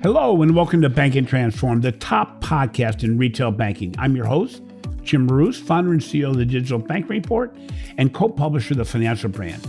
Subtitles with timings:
[0.00, 3.96] Hello, and welcome to Banking Transformed, the top podcast in retail banking.
[3.98, 4.62] I'm your host,
[5.02, 7.52] Jim Marous, founder and CEO of the Digital Bank Report
[7.96, 9.66] and co publisher of the Financial Brand.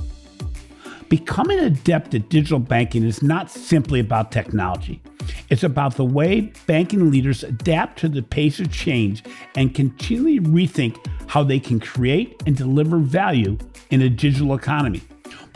[1.09, 5.01] Becoming adept at digital banking is not simply about technology.
[5.49, 9.23] It's about the way banking leaders adapt to the pace of change
[9.55, 13.57] and continually rethink how they can create and deliver value
[13.89, 15.01] in a digital economy.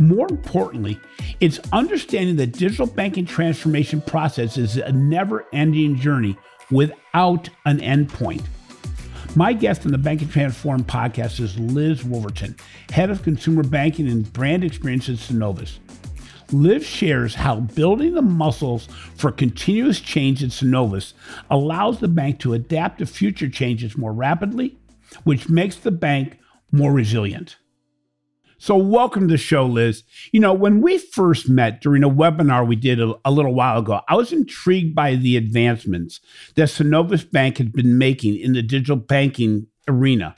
[0.02, 1.00] More importantly,
[1.44, 6.38] it's understanding that digital banking transformation process is a never ending journey
[6.72, 8.42] without an endpoint.
[9.36, 12.56] My guest on the Banking Transformed podcast is Liz Wolverton,
[12.92, 15.80] head of consumer banking and brand experience at Synovus.
[16.54, 18.88] Liz shares how building the muscles
[19.18, 21.12] for continuous change at Synovus
[21.50, 24.78] allows the bank to adapt to future changes more rapidly,
[25.26, 26.39] which makes the bank
[26.72, 27.58] more resilient.
[28.64, 30.03] So, welcome to the show, Liz.
[30.31, 33.80] You know, when we first met during a webinar we did a, a, little while
[33.80, 36.22] ago, I was intrigued by the advancements
[36.55, 40.38] that Synovus Bank had been making in the digital banking arena.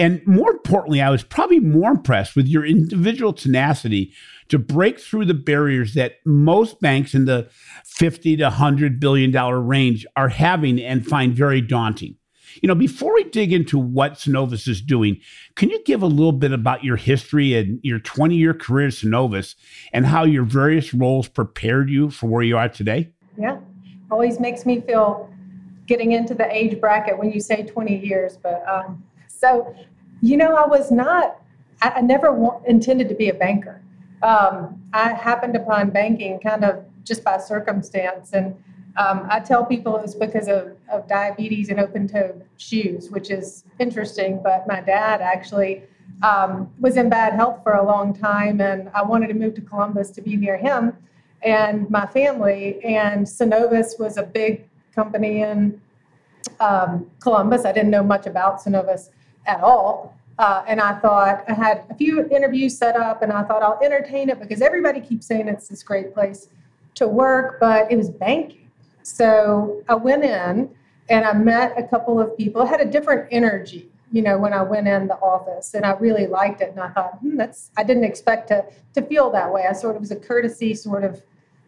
[0.00, 4.12] And more importantly, I was probably more impressed with your individual tenacity
[4.48, 7.48] to break through the barriers that most banks in the
[7.84, 12.16] 50 to 100 billion dollar range are having and find very daunting.
[12.60, 15.20] You know, before we dig into what Synovus is doing,
[15.54, 18.92] can you give a little bit about your history and your 20 year career at
[18.92, 19.54] Synovus
[19.92, 23.10] and how your various roles prepared you for where you are today?
[23.38, 23.58] Yeah,
[24.10, 25.30] always makes me feel
[25.86, 28.36] getting into the age bracket when you say 20 years.
[28.36, 29.74] But um, so,
[30.20, 31.40] you know, I was not,
[31.82, 33.82] I, I never wa- intended to be a banker.
[34.22, 38.32] Um, I happened upon banking kind of just by circumstance.
[38.34, 38.54] And
[38.96, 43.64] um, I tell people it's because of, of diabetes and open toed shoes, which is
[43.78, 44.40] interesting.
[44.42, 45.84] But my dad actually
[46.22, 49.60] um, was in bad health for a long time, and I wanted to move to
[49.60, 50.96] Columbus to be near him
[51.42, 52.80] and my family.
[52.84, 55.80] And Synovus was a big company in
[56.58, 57.64] um, Columbus.
[57.64, 59.10] I didn't know much about Synovus
[59.46, 60.16] at all.
[60.38, 63.78] Uh, and I thought I had a few interviews set up, and I thought I'll
[63.82, 66.48] entertain it because everybody keeps saying it's this great place
[66.94, 68.59] to work, but it was banking.
[69.02, 70.70] So I went in
[71.08, 72.62] and I met a couple of people.
[72.62, 75.92] I had a different energy, you know, when I went in the office, and I
[75.92, 76.70] really liked it.
[76.70, 79.66] And I thought, hmm, that's I didn't expect to to feel that way.
[79.68, 81.22] I sort of was a courtesy sort of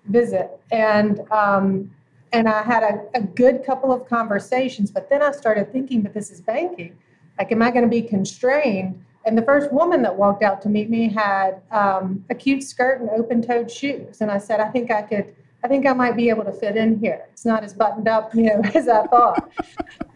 [0.07, 1.91] visit, and um,
[2.33, 4.91] and I had a, a good couple of conversations.
[4.91, 6.97] But then I started thinking, but this is banking.
[7.39, 9.05] Like, am I going to be constrained?
[9.25, 13.01] And the first woman that walked out to meet me had um, a cute skirt
[13.01, 15.35] and open-toed shoes, and I said, I think I could
[15.65, 17.27] I think I might be able to fit in here.
[17.33, 19.51] It's not as buttoned up, you know, as I thought.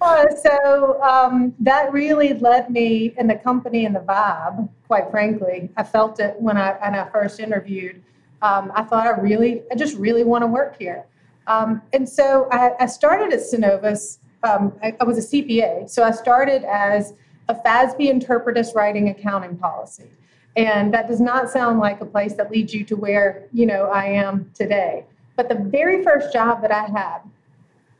[0.01, 4.69] uh, so um, that really led me in the company and the vibe.
[4.89, 8.03] Quite frankly, I felt it when I when I first interviewed.
[8.43, 11.06] Um, I thought I really, I just really want to work here.
[11.47, 14.19] Um, and so I, I, started at Synovus.
[14.43, 17.15] Um, I, I was a CPA, so I started as
[17.49, 20.11] a FASB interpretus writing accounting policy.
[20.56, 23.85] And that does not sound like a place that leads you to where you know
[23.85, 25.05] I am today.
[25.37, 27.19] But the very first job that I had,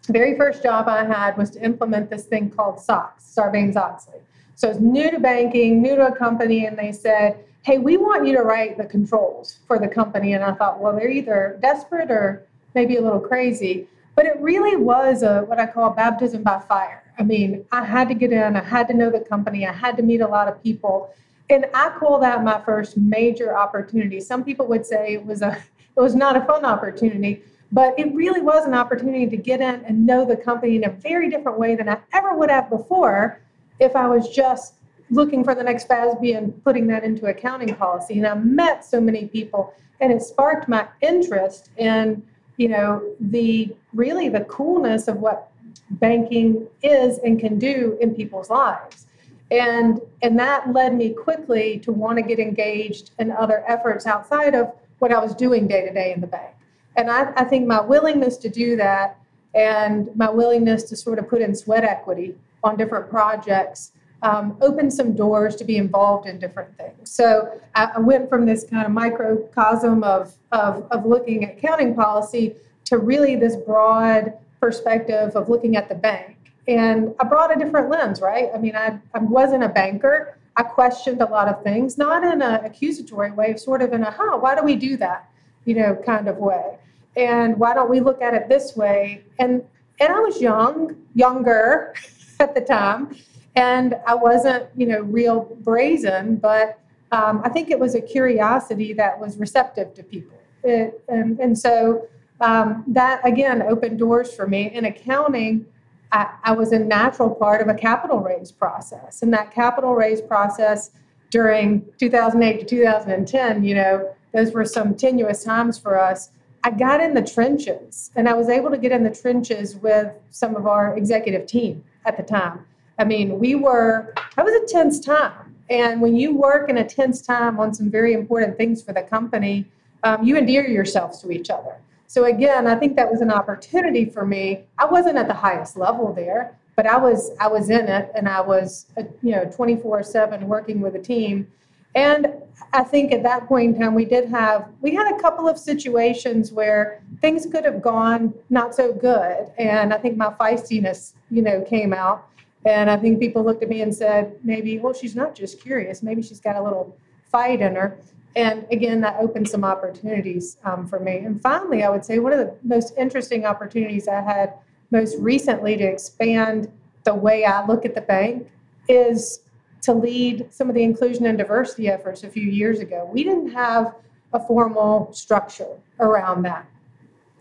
[0.09, 4.21] very first job I had was to implement this thing called SOX, Sarbanes Oxley.
[4.55, 8.27] So it's new to banking, new to a company, and they said, hey, we want
[8.27, 10.33] you to write the controls for the company.
[10.35, 13.89] And I thought, well, they're either desperate or maybe a little crazy.
[14.15, 17.03] But it really was a what I call baptism by fire.
[17.19, 19.97] I mean, I had to get in, I had to know the company, I had
[19.97, 21.11] to meet a lot of people.
[21.51, 24.21] And I call that my first major opportunity.
[24.21, 25.59] Some people would say it was a
[25.97, 27.43] it was not a fun opportunity,
[27.73, 30.91] but it really was an opportunity to get in and know the company in a
[30.91, 33.41] very different way than I ever would have before
[33.81, 34.75] if I was just
[35.11, 38.19] looking for the next FASB and putting that into accounting policy.
[38.19, 42.23] And I met so many people, and it sparked my interest in,
[42.57, 45.51] you know, the really the coolness of what
[45.91, 49.07] banking is and can do in people's lives.
[49.51, 54.55] And and that led me quickly to want to get engaged in other efforts outside
[54.55, 56.55] of what I was doing day to day in the bank.
[56.97, 59.19] And I, I think my willingness to do that
[59.55, 64.93] and my willingness to sort of put in sweat equity on different projects um, opened
[64.93, 67.11] some doors to be involved in different things.
[67.11, 71.95] So I, I went from this kind of microcosm of, of, of looking at accounting
[71.95, 72.57] policy
[72.87, 76.37] to really this broad perspective of looking at the bank.
[76.67, 78.49] And I brought a different lens, right?
[78.55, 82.41] I mean, I, I wasn't a banker, I questioned a lot of things, not in
[82.41, 85.29] an accusatory way, sort of in a, huh, why do we do that,
[85.65, 86.79] you know, kind of way.
[87.17, 89.23] And why don't we look at it this way?
[89.39, 89.63] And
[89.99, 91.95] and I was young, younger
[92.41, 93.17] at the time,
[93.55, 96.79] and I wasn't, you know, real brazen, but
[97.13, 100.39] um, I think it was a curiosity that was receptive to people.
[100.63, 102.09] It, and, and so
[102.41, 104.71] um, that again opened doors for me.
[104.73, 105.65] In accounting,
[106.13, 110.21] I, I was a natural part of a capital raise process, and that capital raise
[110.21, 110.91] process
[111.31, 116.31] during 2008 to 2010, you know, those were some tenuous times for us.
[116.63, 120.13] I got in the trenches, and I was able to get in the trenches with
[120.31, 122.67] some of our executive team at the time.
[122.99, 125.55] I mean, we were, that was a tense time.
[125.69, 129.03] And when you work in a tense time on some very important things for the
[129.03, 129.67] company,
[130.03, 131.77] um, you endear yourselves to each other.
[132.07, 134.65] So again, I think that was an opportunity for me.
[134.79, 138.29] I wasn't at the highest level there, but I was I was in it, and
[138.29, 141.49] I was uh, you know 24/7 working with a team.
[141.95, 142.27] And
[142.75, 145.59] I think at that point in time, we did have we had a couple of
[145.59, 151.43] situations where things could have gone not so good, and I think my feistiness, you
[151.43, 152.29] know, came out.
[152.67, 156.03] And I think people looked at me and said, maybe, well, she's not just curious.
[156.03, 156.97] Maybe she's got a little
[157.31, 158.01] fight in her.
[158.37, 161.19] And again, that opened some opportunities um, for me.
[161.19, 164.55] And finally, I would say one of the most interesting opportunities I had
[164.91, 166.71] most recently to expand
[167.05, 168.49] the way I look at the bank
[168.89, 169.41] is
[169.83, 173.09] to lead some of the inclusion and diversity efforts a few years ago.
[173.13, 173.95] We didn't have
[174.33, 176.67] a formal structure around that.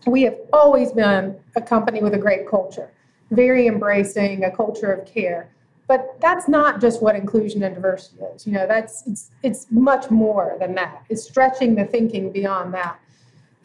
[0.06, 2.90] We have always been a company with a great culture
[3.30, 5.50] very embracing a culture of care.
[5.88, 8.46] But that's not just what inclusion and diversity is.
[8.46, 11.04] You know, that's it's it's much more than that.
[11.08, 12.98] It's stretching the thinking beyond that.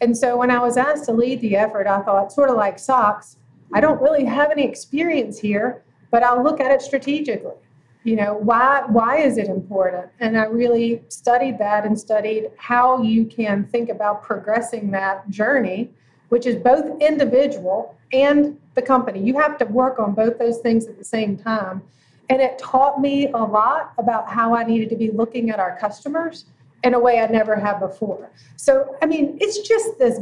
[0.02, 2.78] And so when I was asked to lead the effort, I thought, sort of like
[2.80, 3.38] SOX
[3.74, 7.56] I don't really have any experience here, but I'll look at it strategically.
[8.04, 10.08] You know, why why is it important?
[10.20, 15.92] And I really studied that and studied how you can think about progressing that journey,
[16.30, 19.22] which is both individual and the company.
[19.22, 21.84] You have to work on both those things at the same time.
[22.32, 25.78] And it taught me a lot about how I needed to be looking at our
[25.78, 26.46] customers
[26.82, 28.32] in a way I never had before.
[28.56, 30.18] So, I mean, it's just this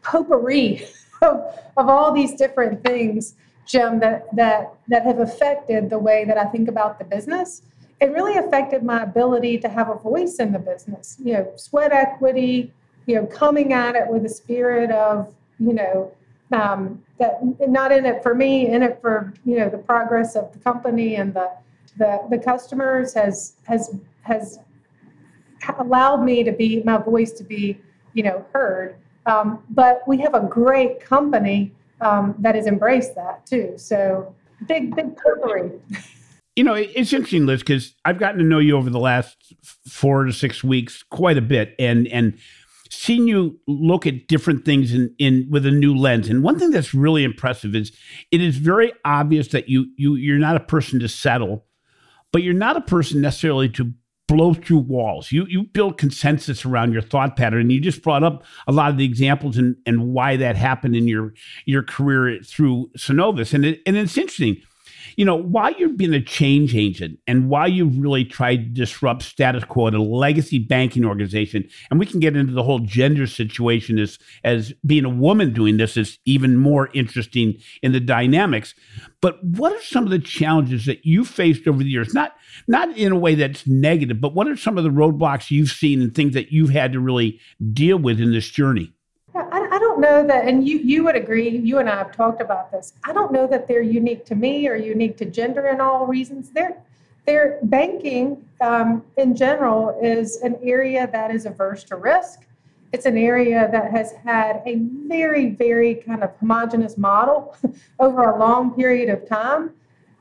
[0.00, 0.86] potpourri
[1.22, 3.34] of, of all these different things,
[3.66, 7.60] Jim, that, that, that have affected the way that I think about the business.
[8.00, 11.18] It really affected my ability to have a voice in the business.
[11.22, 12.72] You know, sweat equity,
[13.04, 16.10] you know, coming at it with a spirit of, you know,
[16.54, 20.52] um, that not in it for me, in it for you know the progress of
[20.52, 21.50] the company and the
[21.98, 24.58] the, the customers has has has
[25.78, 27.78] allowed me to be my voice to be
[28.14, 28.96] you know heard.
[29.26, 33.74] Um, but we have a great company um, that has embraced that too.
[33.76, 34.34] So
[34.66, 35.72] big big potpourri.
[36.56, 39.54] You know, it's interesting, Liz, because I've gotten to know you over the last
[39.88, 42.38] four to six weeks quite a bit, and and
[42.94, 46.28] seen you look at different things in, in with a new lens.
[46.28, 47.92] And one thing that's really impressive is
[48.30, 51.66] it is very obvious that you you you're not a person to settle,
[52.32, 53.92] but you're not a person necessarily to
[54.26, 55.32] blow through walls.
[55.32, 57.62] You you build consensus around your thought pattern.
[57.62, 60.96] And you just brought up a lot of the examples and, and why that happened
[60.96, 61.34] in your
[61.66, 63.52] your career through Synovus.
[63.54, 64.56] And it, and it's interesting
[65.16, 69.22] you know, why you've been a change agent and why you've really tried to disrupt
[69.22, 71.68] status quo at a legacy banking organization.
[71.90, 75.76] And we can get into the whole gender situation as, as being a woman doing
[75.76, 78.74] this is even more interesting in the dynamics.
[79.20, 82.12] But what are some of the challenges that you faced over the years?
[82.12, 82.34] Not
[82.68, 86.00] not in a way that's negative, but what are some of the roadblocks you've seen
[86.02, 87.40] and things that you've had to really
[87.72, 88.92] deal with in this journey?
[89.94, 91.48] Don't know that, and you you would agree.
[91.48, 92.94] You and I have talked about this.
[93.04, 96.50] I don't know that they're unique to me or unique to gender in all reasons.
[96.50, 96.76] They're
[97.26, 102.40] they're banking um, in general is an area that is averse to risk.
[102.92, 107.56] It's an area that has had a very very kind of homogenous model
[108.00, 109.70] over a long period of time.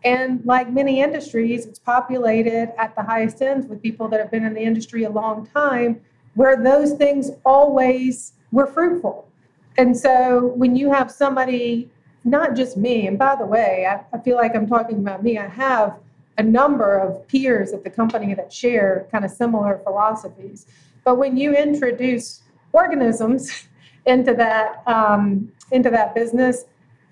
[0.06, 4.44] And like many industries, it's populated at the highest ends with people that have been
[4.44, 6.02] in the industry a long time,
[6.36, 9.30] where those things always were fruitful.
[9.78, 11.90] And so when you have somebody,
[12.24, 15.38] not just me, and by the way, I, I, feel like I'm talking about me,
[15.38, 15.98] I have
[16.38, 20.68] a number of peers at the company that share kind of similar philosophies.
[21.04, 23.68] But when you introduce organisms
[24.06, 26.66] into that um, into that business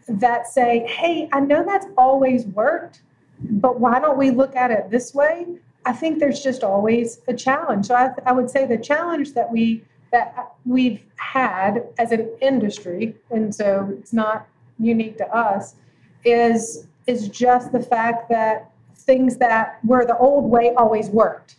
[0.08, 3.02] that say, "Hey, I know that's always worked,
[3.40, 5.48] but why don't we look at it this way?"
[5.86, 7.88] I think there's just always a challenge.
[7.88, 13.16] So I, I would say the challenge that we that we've had as an industry,
[13.30, 14.48] and so it's not
[14.80, 15.76] unique to us,
[16.26, 21.56] is is just the fact that things that were the old way always worked.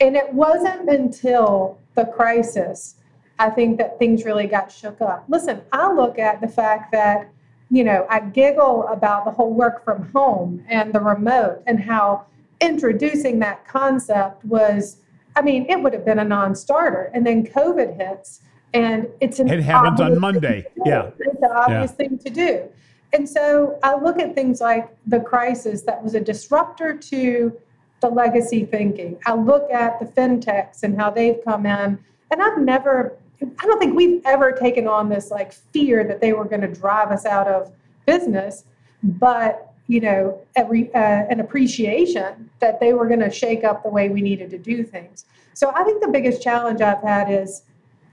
[0.00, 2.96] And it wasn't until the crisis,
[3.38, 5.24] I think, that things really got shook up.
[5.28, 7.28] Listen, I look at the fact that,
[7.70, 12.24] you know, I giggle about the whole work from home and the remote and how
[12.60, 14.98] introducing that concept was
[15.38, 17.12] I mean, it would have been a non starter.
[17.14, 18.40] And then COVID hits.
[18.74, 20.66] And it's an it happens on Monday.
[20.84, 21.10] Yeah.
[21.20, 21.96] It's an obvious yeah.
[21.96, 22.68] thing to do.
[23.12, 27.56] And so I look at things like the crisis that was a disruptor to
[28.00, 29.16] the legacy thinking.
[29.26, 31.98] I look at the fintechs and how they've come in,
[32.30, 36.32] and I've never, I don't think we've ever taken on this like fear that they
[36.32, 37.72] were going to drive us out of
[38.06, 38.64] business,
[39.02, 43.88] but you know, every, uh, an appreciation that they were going to shake up the
[43.88, 45.24] way we needed to do things.
[45.54, 47.62] So I think the biggest challenge I've had is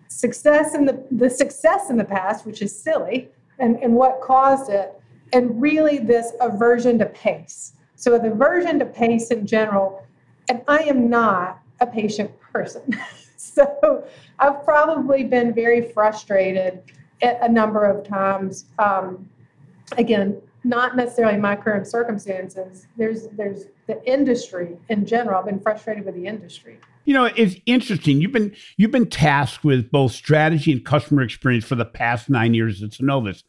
[0.07, 3.29] success in the the success in the past, which is silly,
[3.59, 4.93] and, and what caused it,
[5.33, 7.73] and really this aversion to pace.
[7.95, 10.05] So the aversion to pace in general,
[10.49, 12.81] and I am not a patient person.
[13.37, 14.05] so
[14.39, 16.81] I've probably been very frustrated
[17.21, 18.65] a number of times.
[18.79, 19.29] Um,
[19.97, 22.87] again, not necessarily my current circumstances.
[22.97, 25.39] There's there's the industry in general.
[25.39, 26.79] I've been frustrated with the industry.
[27.05, 28.19] You know, it's interesting.
[28.19, 32.55] You've been you've been tasked with both strategy and customer experience for the past nine
[32.55, 33.43] years at Synovus.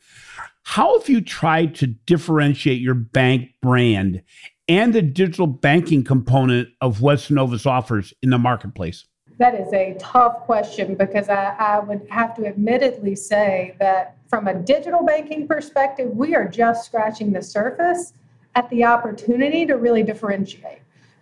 [0.63, 4.23] How have you tried to differentiate your bank brand
[4.69, 9.07] and the digital banking component of what Synovus offers in the marketplace?
[9.39, 14.49] That is a tough question because I, I would have to admittedly say that from
[14.49, 18.13] a digital banking perspective, we are just scratching the surface
[18.55, 20.81] at the opportunity to really differentiate.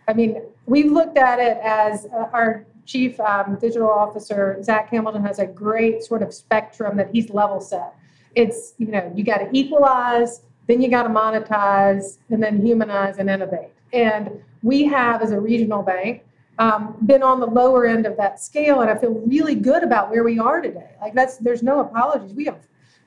[0.09, 5.23] I mean, we've looked at it as uh, our chief um, digital officer, Zach Hamilton,
[5.25, 7.95] has a great sort of spectrum that he's level set.
[8.35, 13.19] It's, you know, you got to equalize, then you got to monetize, and then humanize
[13.19, 13.71] and innovate.
[13.93, 16.23] And we have, as a regional bank,
[16.59, 20.11] um, been on the lower end of that scale, and I feel really good about
[20.11, 20.91] where we are today.
[21.01, 22.33] Like that's, there's no apologies.
[22.35, 22.59] We have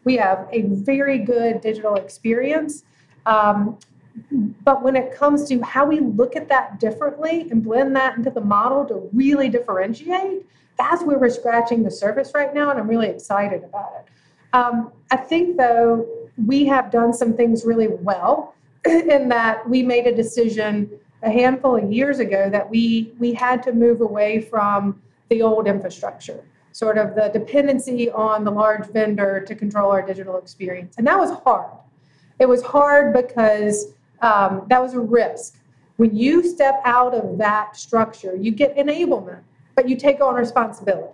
[0.07, 2.83] we have a very good digital experience.
[3.25, 3.77] Um,
[4.63, 8.31] but when it comes to how we look at that differently and blend that into
[8.31, 10.45] the model to really differentiate,
[10.77, 14.05] that's where we're scratching the surface right now, and I'm really excited about it.
[14.53, 16.07] Um, I think, though,
[16.45, 20.89] we have done some things really well in that we made a decision
[21.21, 25.67] a handful of years ago that we we had to move away from the old
[25.67, 26.43] infrastructure
[26.77, 30.93] sort of the dependency on the large vendor to control our digital experience.
[30.99, 31.71] And that was hard.
[32.39, 35.57] It was hard because um, that was a risk.
[35.95, 39.41] When you step out of that structure, you get enablement,
[39.75, 41.13] but you take on responsibility.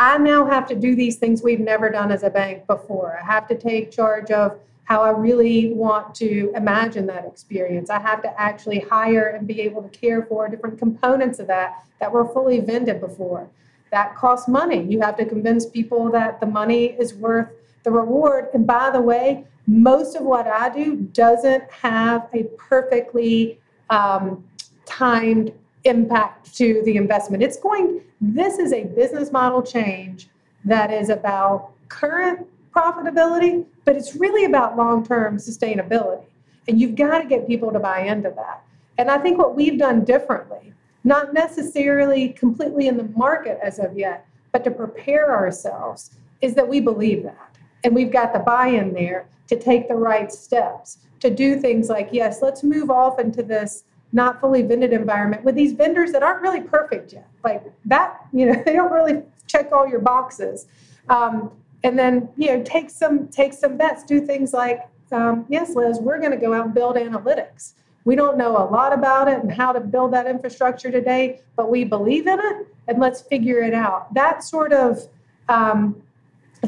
[0.00, 3.20] I now have to do these things we've never done as a bank before.
[3.22, 7.88] I have to take charge of how I really want to imagine that experience.
[7.88, 11.84] I have to actually hire and be able to care for different components of that
[12.00, 13.48] that were fully vended before
[13.90, 14.84] that costs money.
[14.84, 17.48] You have to convince people that the money is worth
[17.84, 18.48] the reward.
[18.54, 24.44] And by the way, most of what I do doesn't have a perfectly um,
[24.86, 25.52] timed
[25.84, 27.42] impact to the investment.
[27.42, 30.28] It's going, this is a business model change
[30.64, 36.24] that is about current profitability, but it's really about long term sustainability.
[36.66, 38.62] And you've got to get people to buy into that.
[38.98, 40.72] And I think what we've done differently
[41.04, 46.68] not necessarily completely in the market as of yet, but to prepare ourselves is that
[46.68, 47.56] we believe that.
[47.84, 51.88] And we've got the buy in there to take the right steps, to do things
[51.88, 56.22] like, yes, let's move off into this not fully vended environment with these vendors that
[56.22, 57.28] aren't really perfect yet.
[57.44, 60.66] Like that, you know, they don't really check all your boxes.
[61.08, 61.50] Um,
[61.84, 64.80] and then, you know, take some take some bets, do things like,
[65.12, 67.74] um, yes, Liz, we're going to go out and build analytics.
[68.04, 71.70] We don't know a lot about it and how to build that infrastructure today, but
[71.70, 74.12] we believe in it and let's figure it out.
[74.14, 75.08] That sort of
[75.48, 76.02] um,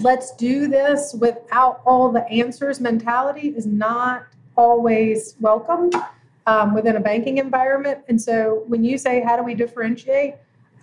[0.02, 5.90] let's do this without all the answers mentality is not always welcome
[6.46, 8.00] um, within a banking environment.
[8.08, 10.34] And so when you say, how do we differentiate?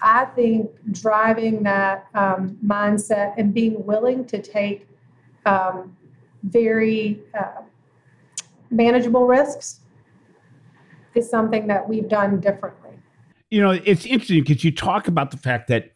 [0.02, 4.88] I think driving that um, mindset and being willing to take
[5.46, 5.96] um,
[6.44, 7.62] very uh,
[8.70, 9.80] manageable risks
[11.18, 12.92] is something that we've done differently.
[13.50, 15.94] You know, it's interesting because you talk about the fact that,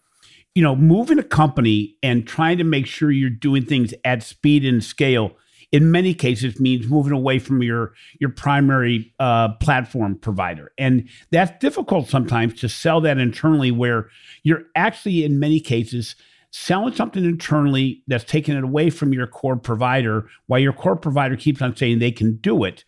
[0.56, 4.66] you know, moving a company and trying to make sure you're doing things at speed
[4.66, 5.36] and scale
[5.72, 11.58] in many cases means moving away from your your primary uh, platform provider and that's
[11.60, 14.10] difficult sometimes to sell that internally where
[14.44, 16.16] you're actually in many cases
[16.52, 21.38] selling something internally that's taking it away from your core provider while your core provider
[21.38, 22.84] keeps on saying they can do it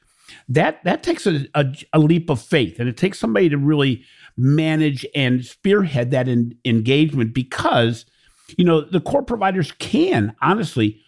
[0.49, 4.03] that that takes a, a, a, leap of faith and it takes somebody to really
[4.37, 8.05] manage and spearhead that in, engagement because
[8.57, 10.99] you know the core providers can honestly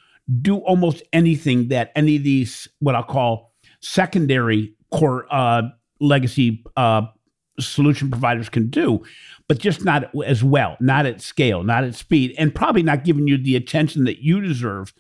[0.42, 5.64] do almost anything that any of these what i'll call secondary core uh,
[6.00, 7.04] legacy uh,
[7.60, 9.04] solution providers can do,
[9.48, 13.28] but just not as well, not at scale, not at speed, and probably not giving
[13.28, 14.94] you the attention that you deserve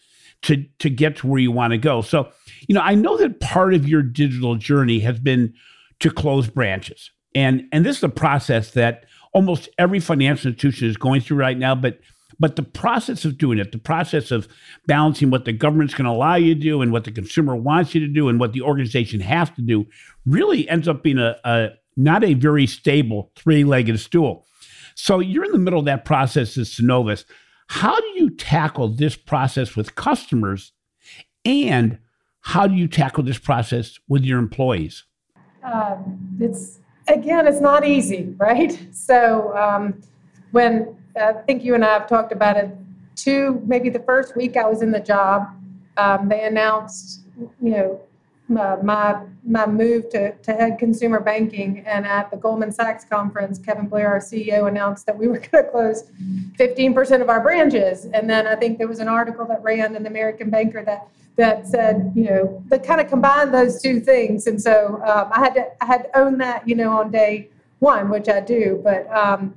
[0.43, 2.01] to to get to where you want to go.
[2.01, 2.29] So,
[2.67, 5.53] you know, I know that part of your digital journey has been
[5.99, 7.11] to close branches.
[7.33, 11.57] And and this is a process that almost every financial institution is going through right
[11.57, 11.99] now, but
[12.39, 14.47] but the process of doing it, the process of
[14.87, 17.95] balancing what the government's going to allow you to do and what the consumer wants
[17.95, 19.85] you to do and what the organization has to do,
[20.25, 24.45] really ends up being a, a not a very stable three-legged stool.
[24.95, 27.25] So you're in the middle of that process as Synovus.
[27.67, 30.73] How do you tackle this process with customers
[31.45, 31.99] and
[32.45, 35.03] how do you tackle this process with your employees?
[35.63, 38.77] Um, it's again, it's not easy, right?
[38.93, 39.99] So um,
[40.51, 42.69] when I think you and I have talked about it,
[43.15, 45.47] two maybe the first week I was in the job,
[45.97, 47.21] um, they announced,
[47.61, 47.99] you know,
[48.47, 51.79] my, my, my move to, to head consumer banking.
[51.87, 55.63] And at the Goldman Sachs conference, Kevin Blair, our CEO, announced that we were going
[55.63, 56.11] to close
[56.59, 58.05] 15% of our branches.
[58.05, 61.07] And then I think there was an article that ran in the American Banker that
[61.37, 64.47] that said, you know, that kind of combined those two things.
[64.47, 67.49] And so um, I had to I had to own that, you know, on day
[67.79, 68.79] one, which I do.
[68.83, 69.55] But um,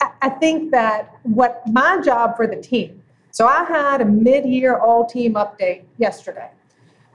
[0.00, 3.02] I, I think that what my job for the team.
[3.32, 6.50] So I had a mid-year all-team update yesterday.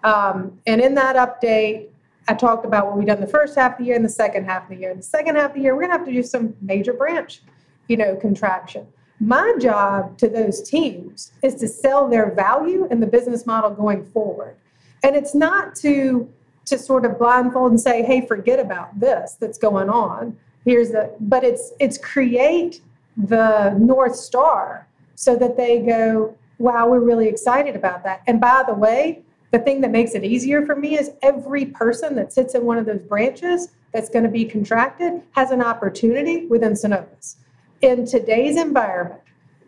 [0.04, 1.88] Um, and in that update,
[2.28, 4.46] I talked about what we've done the first half of the year and the second
[4.46, 4.92] half of the year.
[4.92, 6.94] In the second half of the year, we're going to have to do some major
[6.94, 7.42] branch,
[7.88, 8.88] you know, contraction.
[9.20, 14.04] My job to those teams is to sell their value and the business model going
[14.04, 14.56] forward.
[15.04, 16.30] And it's not to
[16.66, 21.12] to sort of blindfold and say, "Hey, forget about this that's going on." Here's the
[21.20, 22.82] but it's it's create
[23.16, 28.64] the north star so that they go, "Wow, we're really excited about that." And by
[28.68, 32.56] the way, the thing that makes it easier for me is every person that sits
[32.56, 37.38] in one of those branches that's going to be contracted has an opportunity within Synovus.
[37.86, 39.22] In today's environment,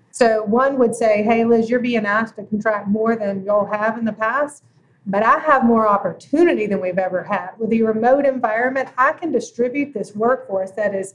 [0.10, 3.95] so one would say, hey, Liz, you're being asked to contract more than you'll have
[3.95, 4.63] in the past,
[5.06, 7.51] but I have more opportunity than we've ever had.
[7.60, 11.13] With the remote environment, I can distribute this workforce that is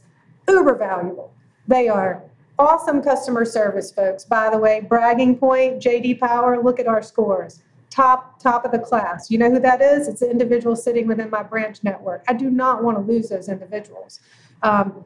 [0.48, 1.34] uber valuable.
[1.66, 2.22] They are
[2.56, 4.24] awesome customer service folks.
[4.24, 8.78] By the way, bragging point, JD Power, look at our scores top top of the
[8.78, 9.28] class.
[9.28, 10.06] You know who that is?
[10.06, 12.24] It's an individual sitting within my branch network.
[12.28, 14.20] I do not want to lose those individuals.
[14.62, 15.04] Um,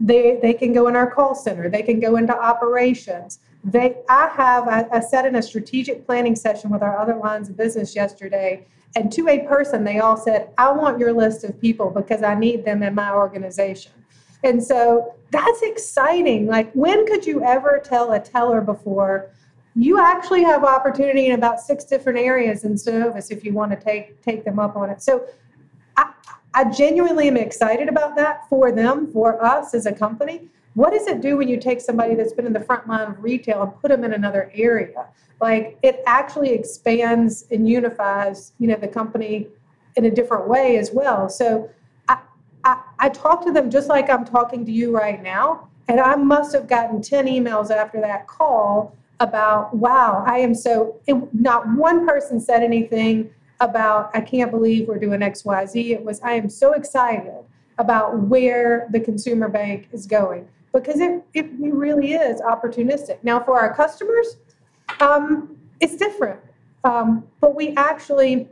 [0.00, 1.68] they they can go in our call center.
[1.68, 3.40] They can go into operations.
[3.64, 7.48] They I have I, I sat in a strategic planning session with our other lines
[7.48, 11.60] of business yesterday, and to a person, they all said, "I want your list of
[11.60, 13.92] people because I need them in my organization."
[14.44, 16.46] And so that's exciting.
[16.46, 19.30] Like, when could you ever tell a teller before?
[19.78, 23.76] you actually have opportunity in about six different areas in service if you want to
[23.76, 25.02] take take them up on it.
[25.02, 25.26] So
[26.56, 30.48] I genuinely am excited about that for them, for us as a company.
[30.72, 33.22] What does it do when you take somebody that's been in the front line of
[33.22, 35.06] retail and put them in another area?
[35.38, 39.48] Like it actually expands and unifies, you know, the company
[39.96, 41.28] in a different way as well.
[41.28, 41.68] So
[42.08, 42.20] I,
[42.64, 45.68] I, I talk to them just like I'm talking to you right now.
[45.88, 50.98] And I must have gotten 10 emails after that call about, wow, I am so,
[51.06, 55.90] it, not one person said anything about, I can't believe we're doing XYZ.
[55.90, 57.44] It was, I am so excited
[57.78, 63.18] about where the consumer bank is going because it, it really is opportunistic.
[63.22, 64.36] Now, for our customers,
[65.00, 66.40] um, it's different.
[66.84, 68.48] Um, but we actually,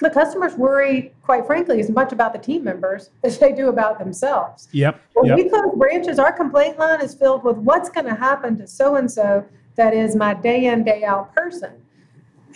[0.00, 3.98] the customers worry, quite frankly, as much about the team members as they do about
[3.98, 4.68] themselves.
[4.72, 5.00] Yep.
[5.14, 5.36] When yep.
[5.36, 8.96] we close branches, our complaint line is filled with what's going to happen to so
[8.96, 9.44] and so
[9.76, 11.72] that is my day in, day out person.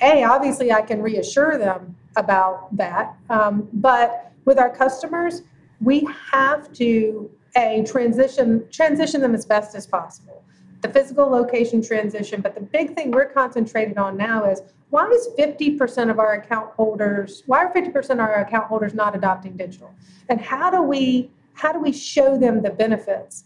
[0.03, 3.17] A, obviously, I can reassure them about that.
[3.29, 5.43] Um, but with our customers,
[5.81, 10.43] we have to a transition transition them as best as possible.
[10.83, 15.29] The physical location transition, but the big thing we're concentrated on now is why is
[15.39, 19.93] 50% of our account holders, why are 50% of our account holders not adopting digital?
[20.29, 23.45] And how do we how do we show them the benefits?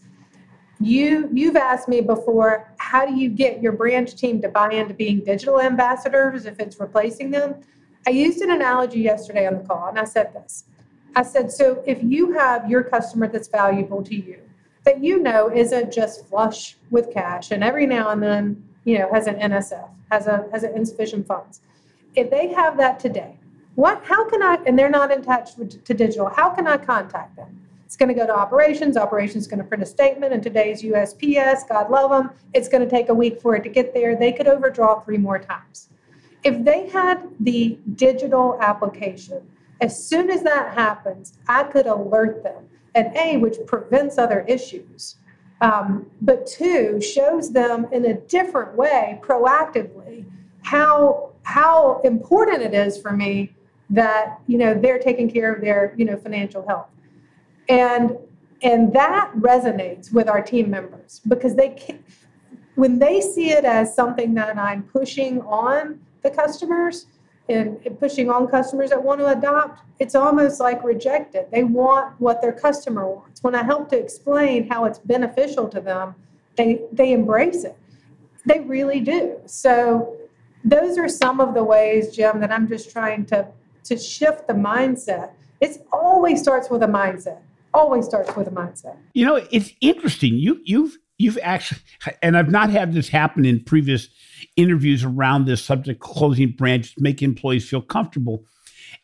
[0.79, 4.93] You you've asked me before how do you get your branch team to buy into
[4.93, 7.55] being digital ambassadors if it's replacing them?
[8.07, 10.65] I used an analogy yesterday on the call and i said this.
[11.15, 14.39] I said so if you have your customer that's valuable to you
[14.85, 19.09] that you know isn't just flush with cash and every now and then you know
[19.11, 21.61] has an nsf has a has an insufficient funds
[22.15, 23.35] if they have that today
[23.73, 26.77] what how can i and they're not in touch with, to digital how can i
[26.77, 27.59] contact them
[27.95, 28.97] it's going to go to operations.
[28.97, 30.33] Operations is going to print a statement.
[30.33, 33.69] And today's USPS, God love them, it's going to take a week for it to
[33.69, 34.17] get there.
[34.17, 35.87] They could overdraw three more times.
[36.43, 39.47] If they had the digital application
[39.79, 42.67] As soon as that happens, I could alert them.
[42.95, 45.15] And A, which prevents other issues.
[45.61, 50.25] Um, but two, shows them in a different way, proactively,
[50.63, 53.55] how how important it is for me
[53.89, 56.87] that you know they're taking care of their you know financial health
[57.69, 58.17] and
[58.61, 62.03] and that resonates with our team members because they can,
[62.75, 67.07] when they see it as something that i'm pushing on the customers
[67.47, 72.41] and pushing on customers that want to adopt it's almost like rejected they want what
[72.41, 76.15] their customer wants when i help to explain how it's beneficial to them
[76.55, 77.77] they they embrace it
[78.45, 80.17] they really do so
[80.63, 83.47] those are some of the ways jim that i'm just trying to
[83.85, 85.31] to shift the mindset.
[85.61, 87.39] It always starts with a mindset.
[87.75, 88.97] Always starts with a mindset.
[89.13, 90.35] You know, it's interesting.
[90.35, 91.81] You you've you've actually
[92.21, 94.07] and I've not had this happen in previous
[94.55, 98.45] interviews around this subject closing branches, make employees feel comfortable.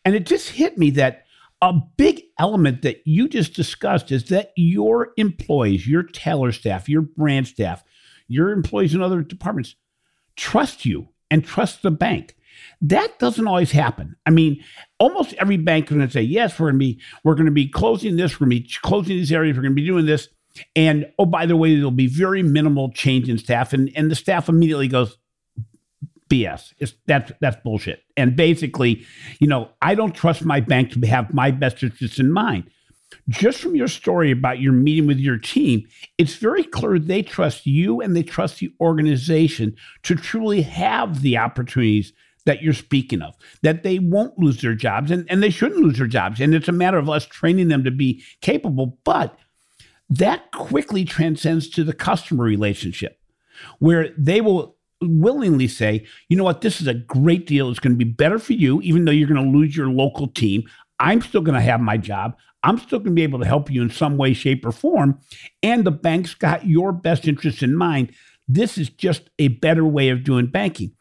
[0.06, 1.26] And it just hit me that
[1.62, 7.02] a big element that you just discussed is that your employees, your teller staff, your
[7.02, 7.84] branch staff,
[8.28, 9.76] your employees in other departments
[10.36, 12.36] trust you and trust the bank.
[12.82, 14.15] That doesn't always happen.
[14.26, 14.63] I mean,
[15.00, 17.52] almost every bank is going to say, yes, we're going to be we're going to
[17.52, 20.06] be closing this, we're going to be closing these areas, we're going to be doing
[20.06, 20.28] this.
[20.76, 23.74] And oh, by the way, there'll be very minimal change in staff.
[23.74, 25.17] And and the staff immediately goes,
[26.32, 26.74] BS.
[26.80, 28.04] It's that's that's bullshit.
[28.15, 29.06] And basically,
[29.39, 32.69] you know, I don't trust my bank to have my best interests in mind.
[33.28, 35.86] Just from your story about your meeting with your team,
[36.17, 41.38] it's very clear they trust you and they trust the organization to truly have the
[41.38, 42.13] opportunities
[42.46, 45.98] that you're speaking of, that they won't lose their jobs and, and they shouldn't lose
[45.98, 46.40] their jobs.
[46.40, 48.98] And it's a matter of us training them to be capable.
[49.04, 49.38] But
[50.10, 53.20] that quickly transcends to the customer relationship
[53.80, 57.70] where they will willingly say, you know what, this is a great deal.
[57.70, 60.28] It's going to be better for you, even though you're going to lose your local
[60.28, 60.64] team.
[61.00, 62.36] I'm still going to have my job.
[62.64, 65.20] I'm still going to be able to help you in some way, shape, or form.
[65.64, 68.12] And the bank's got your best interest in mind.
[68.48, 70.94] This is just a better way of doing banking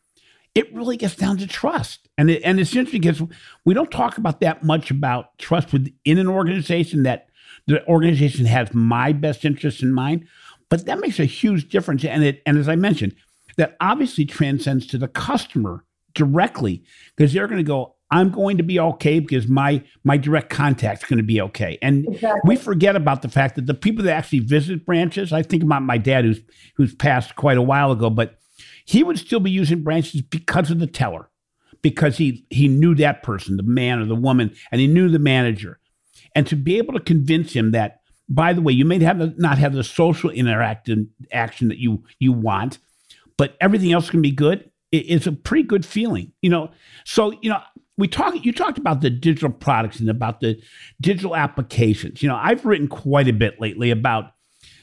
[0.54, 2.08] it really gets down to trust.
[2.18, 3.22] And it, and it's interesting because
[3.64, 7.28] we don't talk about that much about trust within an organization that
[7.66, 10.26] the organization has my best interests in mind,
[10.68, 12.04] but that makes a huge difference.
[12.04, 13.14] And it and as I mentioned,
[13.56, 15.84] that obviously transcends to the customer
[16.14, 16.82] directly
[17.16, 21.02] because they're going to go, I'm going to be okay because my my direct contact
[21.02, 21.78] is going to be okay.
[21.80, 22.40] And exactly.
[22.44, 25.82] we forget about the fact that the people that actually visit branches, I think about
[25.82, 26.40] my dad who's
[26.76, 28.39] who's passed quite a while ago, but
[28.90, 31.30] he would still be using branches because of the teller,
[31.80, 35.20] because he he knew that person, the man or the woman, and he knew the
[35.20, 35.78] manager,
[36.34, 39.58] and to be able to convince him that, by the way, you may have not
[39.58, 42.78] have the social interaction action that you you want,
[43.36, 44.68] but everything else can be good.
[44.90, 46.72] It's a pretty good feeling, you know.
[47.04, 47.60] So you know,
[47.96, 50.60] we talk you talked about the digital products and about the
[51.00, 54.32] digital applications you know i've written quite a bit lately about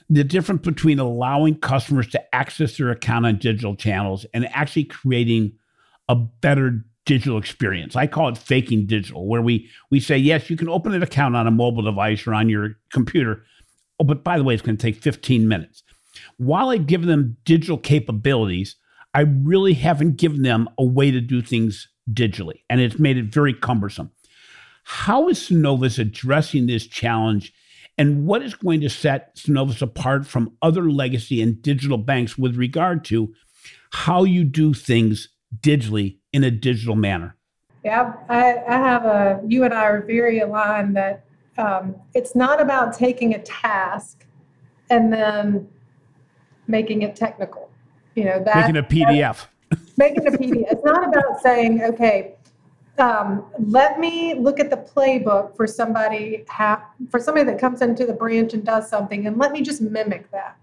[0.09, 5.53] the difference between allowing customers to access their account on digital channels and actually creating
[6.07, 7.95] a better digital experience.
[7.95, 11.35] I call it faking digital, where we we say, yes, you can open an account
[11.35, 13.43] on a mobile device or on your computer.
[13.99, 15.83] Oh, but by the way, it's going to take 15 minutes.
[16.37, 18.75] While I give them digital capabilities,
[19.13, 23.33] I really haven't given them a way to do things digitally, and it's made it
[23.33, 24.11] very cumbersome.
[24.83, 27.53] How is Synovus addressing this challenge
[27.97, 32.55] and what is going to set Synovus apart from other legacy and digital banks with
[32.55, 33.33] regard to
[33.91, 35.29] how you do things
[35.59, 37.35] digitally in a digital manner?
[37.83, 41.25] Yeah, I, I have a, you and I are very aligned that
[41.57, 44.25] um, it's not about taking a task
[44.89, 45.67] and then
[46.67, 47.69] making it technical.
[48.15, 49.45] You know, that, making a PDF.
[49.97, 50.65] making a PDF.
[50.71, 52.35] It's not about saying, okay,
[52.99, 58.05] um, let me look at the playbook for somebody ha- for somebody that comes into
[58.05, 60.57] the branch and does something and let me just mimic that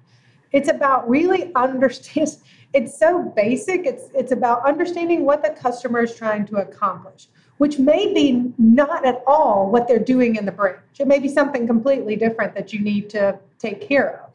[0.53, 2.35] it's about really understanding.
[2.75, 7.79] it's so basic it's it's about understanding what the customer is trying to accomplish which
[7.79, 11.67] may be not at all what they're doing in the branch it may be something
[11.67, 14.31] completely different that you need to take care of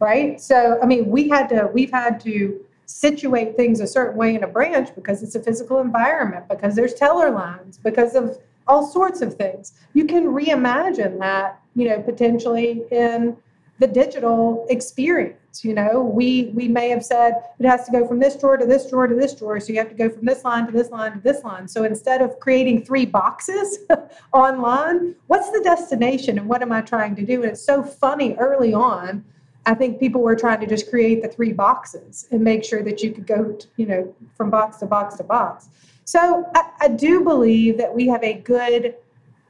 [0.00, 4.34] right so i mean we had to we've had to situate things a certain way
[4.34, 8.86] in a branch because it's a physical environment, because there's teller lines, because of all
[8.86, 9.74] sorts of things.
[9.92, 13.36] You can reimagine that, you know, potentially in
[13.78, 15.62] the digital experience.
[15.62, 18.64] You know, we we may have said it has to go from this drawer to
[18.64, 20.90] this drawer to this drawer, so you have to go from this line to this
[20.90, 21.68] line to this line.
[21.68, 23.80] So instead of creating three boxes
[24.32, 27.42] online, what's the destination and what am I trying to do?
[27.42, 29.24] And it's so funny early on
[29.68, 33.02] I think people were trying to just create the three boxes and make sure that
[33.02, 35.68] you could go, to, you know, from box to box to box.
[36.04, 36.20] So
[36.54, 38.94] I, I do believe that we have a good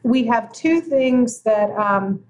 [0.02, 2.22] we have two things that um,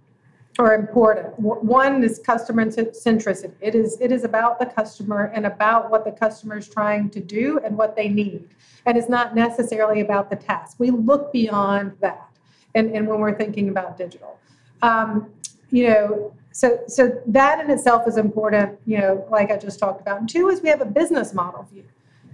[0.58, 1.38] are important.
[1.38, 3.54] One is customer centricity.
[3.60, 7.20] It is it is about the customer and about what the customer is trying to
[7.20, 8.48] do and what they need,
[8.84, 10.76] and it's not necessarily about the task.
[10.78, 12.28] We look beyond that,
[12.74, 14.38] and, and when we're thinking about digital,
[14.82, 15.30] um,
[15.70, 16.34] you know.
[16.52, 20.20] So, so that in itself is important, you know, like I just talked about.
[20.20, 21.84] And two is we have a business model view.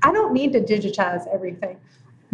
[0.02, 1.78] I don't need to digitize everything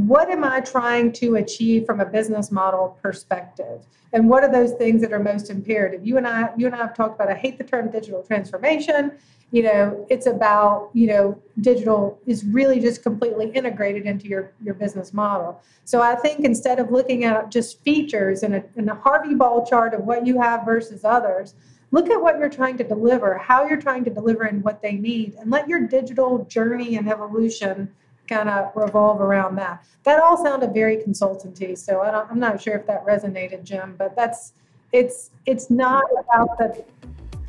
[0.07, 3.85] what am I trying to achieve from a business model perspective?
[4.15, 6.07] And what are those things that are most imperative?
[6.07, 7.31] You and I, you and I have talked about.
[7.31, 9.13] I hate the term digital transformation.
[9.51, 14.75] You know, it's about you know, digital is really just completely integrated into your your
[14.75, 15.61] business model.
[15.85, 19.93] So I think instead of looking at just features and a, a Harvey ball chart
[19.93, 21.55] of what you have versus others,
[21.91, 24.93] look at what you're trying to deliver, how you're trying to deliver, and what they
[24.93, 27.93] need, and let your digital journey and evolution
[28.31, 29.85] kind of revolve around that.
[30.05, 33.97] That all sounded very consultancy, so I am not sure if that resonated, Jim.
[33.99, 34.55] But that's
[34.93, 36.85] it's it's not about the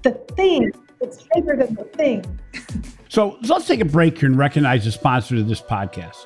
[0.03, 2.39] the thing; it's bigger than the thing.
[3.09, 6.25] so let's take a break here and recognize the sponsor of this podcast.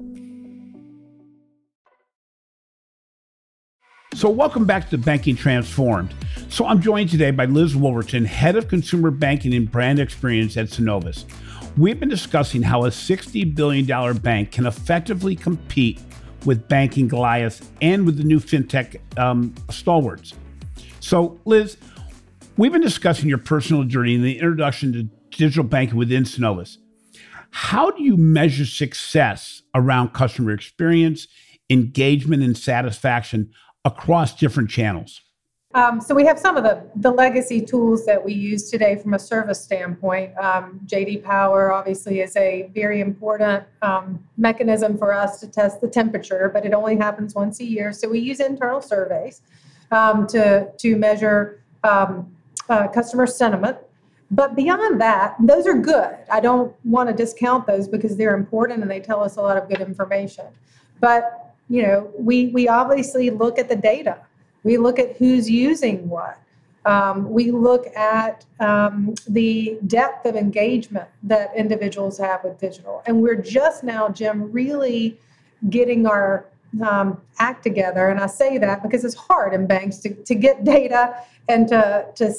[4.13, 6.13] So, welcome back to Banking Transformed.
[6.49, 10.67] So, I'm joined today by Liz Wolverton, Head of Consumer Banking and Brand Experience at
[10.67, 11.23] Synovus.
[11.77, 16.01] We've been discussing how a $60 billion bank can effectively compete
[16.45, 20.33] with Banking Goliath and with the new fintech um, stalwarts.
[20.99, 21.77] So, Liz,
[22.57, 25.03] we've been discussing your personal journey and the introduction to
[25.37, 26.77] digital banking within Synovus.
[27.51, 31.27] How do you measure success around customer experience,
[31.69, 33.51] engagement, and satisfaction
[33.85, 35.21] across different channels?
[35.73, 39.13] Um, so we have some of the, the legacy tools that we use today from
[39.13, 40.37] a service standpoint.
[40.37, 45.87] Um, JD Power obviously is a very important um, mechanism for us to test the
[45.87, 47.93] temperature, but it only happens once a year.
[47.93, 49.41] So we use internal surveys
[49.91, 52.35] um, to to measure um,
[52.69, 53.77] uh, customer sentiment.
[54.29, 56.17] But beyond that, those are good.
[56.29, 59.57] I don't want to discount those because they're important and they tell us a lot
[59.57, 60.45] of good information.
[61.01, 64.17] But you know, we we obviously look at the data.
[64.63, 66.37] We look at who's using what.
[66.85, 73.03] Um, we look at um, the depth of engagement that individuals have with digital.
[73.05, 75.19] And we're just now, Jim, really
[75.69, 76.47] getting our
[76.83, 78.09] um, act together.
[78.09, 81.17] And I say that because it's hard in banks to, to get data
[81.49, 82.33] and to, to,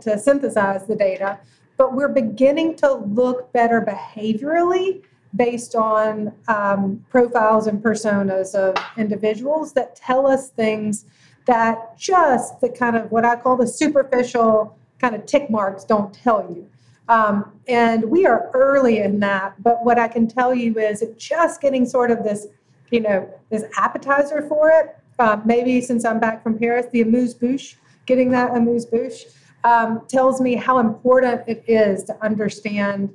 [0.00, 1.38] to synthesize the data.
[1.76, 5.02] But we're beginning to look better behaviorally
[5.36, 11.04] based on um, profiles and personas of individuals that tell us things
[11.46, 16.12] that just the kind of what I call the superficial kind of tick marks don't
[16.14, 16.68] tell you.
[17.08, 21.60] Um, and we are early in that, but what I can tell you is just
[21.60, 22.46] getting sort of this,
[22.90, 24.96] you know, this appetizer for it.
[25.18, 29.26] Uh, maybe since I'm back from Paris, the amuse bouche, getting that amuse bouche,
[29.64, 33.12] um, tells me how important it is to understand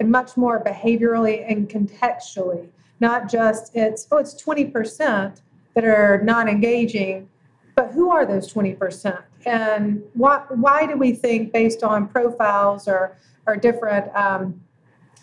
[0.00, 2.68] and much more behaviorally and contextually,
[3.00, 5.40] not just it's, oh, it's 20%
[5.74, 7.28] that are non engaging,
[7.74, 9.22] but who are those 20%?
[9.46, 14.60] And why, why do we think, based on profiles or, or different, um,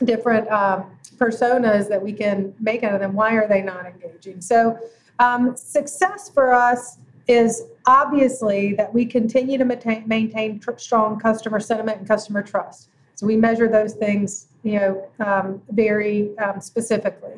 [0.03, 4.41] different um, personas that we can make out of them, why are they not engaging?
[4.41, 4.79] So,
[5.19, 11.59] um, success for us is obviously that we continue to maintain, maintain tr- strong customer
[11.59, 12.89] sentiment and customer trust.
[13.15, 17.33] So we measure those things, you know, um, very um, specifically.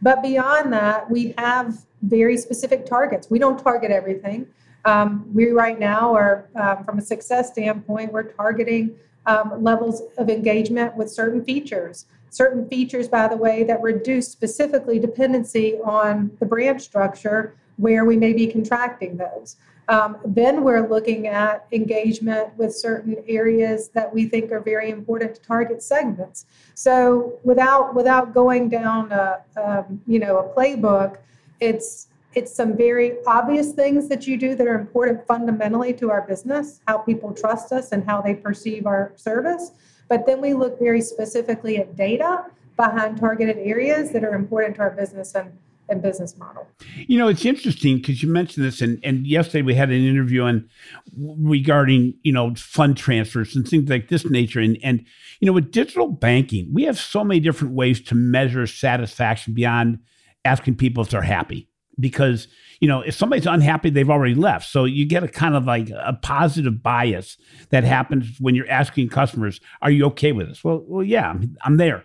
[0.00, 3.30] But beyond that, we have very specific targets.
[3.30, 4.46] We don't target everything.
[4.84, 10.30] Um, we right now are, um, from a success standpoint, we're targeting um, levels of
[10.30, 12.06] engagement with certain features.
[12.30, 18.16] Certain features, by the way, that reduce specifically dependency on the branch structure where we
[18.16, 19.56] may be contracting those.
[19.88, 25.34] Um, then we're looking at engagement with certain areas that we think are very important
[25.34, 26.44] to target segments.
[26.74, 31.16] So without without going down a, um, you know a playbook,
[31.60, 36.22] it's it's some very obvious things that you do that are important fundamentally to our
[36.22, 39.72] business, how people trust us and how they perceive our service.
[40.08, 42.44] But then we look very specifically at data
[42.76, 45.50] behind targeted areas that are important to our business and
[45.88, 46.66] and business model.
[47.06, 50.42] You know, it's interesting because you mentioned this, and, and yesterday we had an interview
[50.42, 50.68] on
[51.16, 55.04] regarding you know fund transfers and things like this nature, and and
[55.40, 59.98] you know with digital banking, we have so many different ways to measure satisfaction beyond
[60.44, 62.48] asking people if they're happy because
[62.80, 64.68] you know, if somebody's unhappy, they've already left.
[64.68, 67.36] So you get a kind of like a positive bias
[67.70, 71.56] that happens when you're asking customers, "Are you okay with this?" Well, well, yeah, I'm,
[71.64, 72.04] I'm there.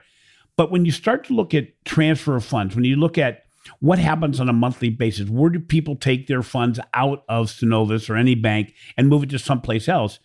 [0.56, 3.43] But when you start to look at transfer of funds, when you look at
[3.80, 8.10] what happens on a monthly basis, where do people take their funds out of Synovus
[8.10, 10.20] or any bank and move it to someplace else?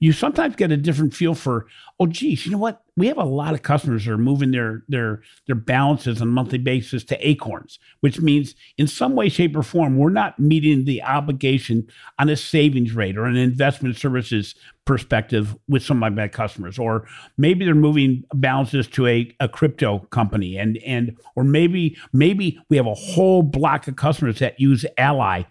[0.00, 1.66] You sometimes get a different feel for,
[1.98, 2.84] oh, geez, you know what?
[2.96, 6.30] we have a lot of customers that are moving their their their balances on a
[6.30, 10.84] monthly basis to acorns which means in some way shape or form we're not meeting
[10.84, 11.86] the obligation
[12.18, 17.06] on a savings rate or an investment services perspective with some of my customers or
[17.38, 22.76] maybe they're moving balances to a, a crypto company and and or maybe maybe we
[22.76, 25.44] have a whole block of customers that use ally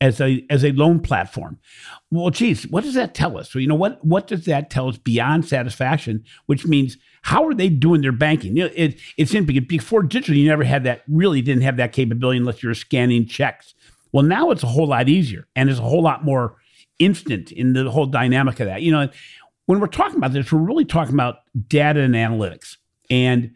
[0.00, 1.58] as a as a loan platform.
[2.10, 3.50] Well, geez, what does that tell us?
[3.50, 6.24] So, you know, what what does that tell us beyond satisfaction?
[6.46, 8.56] Which means how are they doing their banking?
[8.56, 11.02] You know, it, it's in before digital, you never had that.
[11.08, 13.74] Really, didn't have that capability unless you were scanning checks.
[14.12, 16.56] Well, now it's a whole lot easier and it's a whole lot more
[17.00, 18.82] instant in the whole dynamic of that.
[18.82, 19.08] You know,
[19.66, 22.76] when we're talking about this, we're really talking about data and analytics
[23.10, 23.50] and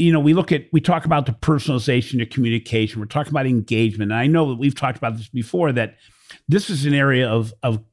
[0.00, 3.00] you know, we look at, we talk about the personalization of communication.
[3.00, 4.10] We're talking about engagement.
[4.12, 5.96] And I know that we've talked about this before that
[6.48, 7.84] this is an area of, of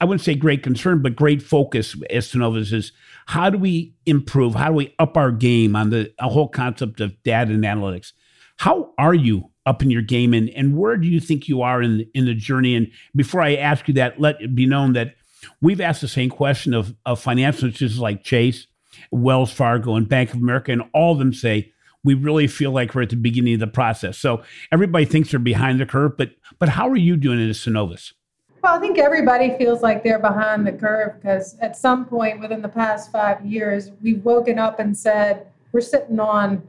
[0.00, 2.92] I wouldn't say great concern, but great focus as is
[3.26, 4.54] how do we improve?
[4.54, 8.12] How do we up our game on the whole concept of data and analytics?
[8.58, 11.82] How are you up in your game and, and where do you think you are
[11.82, 12.74] in, in the journey?
[12.74, 15.14] And before I ask you that, let it be known that
[15.60, 18.66] we've asked the same question of, of financial institutions like Chase,
[19.10, 22.94] Wells Fargo and Bank of America, and all of them say we really feel like
[22.94, 24.16] we're at the beginning of the process.
[24.16, 27.58] So everybody thinks they're behind the curve, but but how are you doing it as
[27.58, 28.12] Synovus?
[28.62, 32.62] Well, I think everybody feels like they're behind the curve because at some point within
[32.62, 36.66] the past five years, we've woken up and said we're sitting on,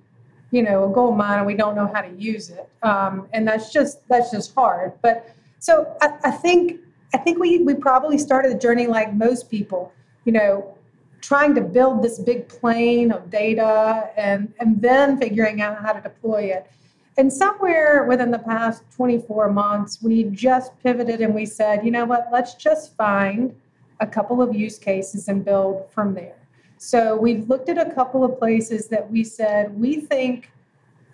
[0.51, 3.47] you know, a gold mine and we don't know how to use it, um, and
[3.47, 4.93] that's just that's just hard.
[5.01, 6.79] But so I, I think
[7.13, 9.93] I think we we probably started the journey like most people.
[10.25, 10.77] You know,
[11.21, 16.01] trying to build this big plane of data and, and then figuring out how to
[16.01, 16.69] deploy it.
[17.17, 22.05] And somewhere within the past 24 months, we just pivoted and we said, you know
[22.05, 23.53] what, let's just find
[23.99, 26.38] a couple of use cases and build from there.
[26.81, 30.49] So we've looked at a couple of places that we said we think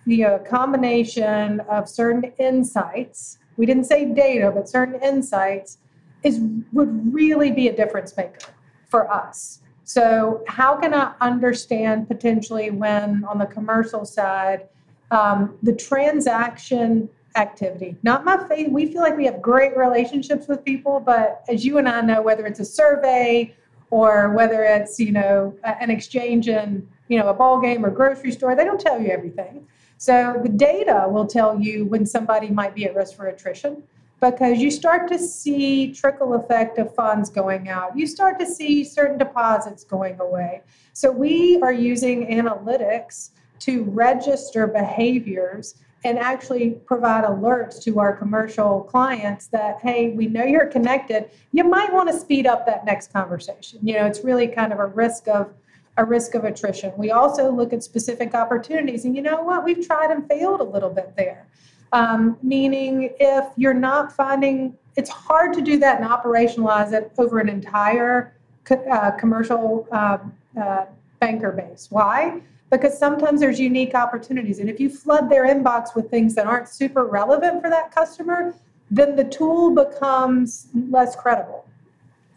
[0.05, 5.79] the uh, combination of certain insights, we didn't say data, but certain insights,
[6.21, 6.39] is
[6.71, 8.51] would really be a difference maker
[8.87, 9.61] for us.
[9.83, 14.67] So, how can I understand potentially when on the commercial side,
[15.09, 18.69] um, the transaction activity, not my faith?
[18.69, 22.21] We feel like we have great relationships with people, but as you and I know,
[22.21, 23.55] whether it's a survey
[23.89, 28.31] or whether it's you know an exchange in you know a ball game or grocery
[28.31, 29.67] store, they don't tell you everything.
[29.97, 33.83] So the data will tell you when somebody might be at risk for attrition
[34.21, 37.97] because you start to see trickle effect of funds going out.
[37.97, 40.61] You start to see certain deposits going away.
[40.93, 48.81] So we are using analytics to register behaviors and actually provide alerts to our commercial
[48.83, 51.31] clients that hey we know you're connected.
[51.51, 53.79] You might want to speed up that next conversation.
[53.81, 55.51] You know it's really kind of a risk of
[55.97, 56.93] a risk of attrition.
[56.97, 59.63] We also look at specific opportunities and you know what?
[59.65, 61.47] We've tried and failed a little bit there.
[61.91, 67.39] Um, meaning if you're not finding, it's hard to do that and operationalize it over
[67.39, 70.17] an entire co- uh, commercial uh,
[70.61, 70.85] uh,
[71.19, 71.87] banker base.
[71.89, 72.41] Why?
[72.71, 74.59] Because sometimes there's unique opportunities.
[74.59, 78.55] And if you flood their inbox with things that aren't super relevant for that customer,
[78.89, 81.65] then the tool becomes less credible.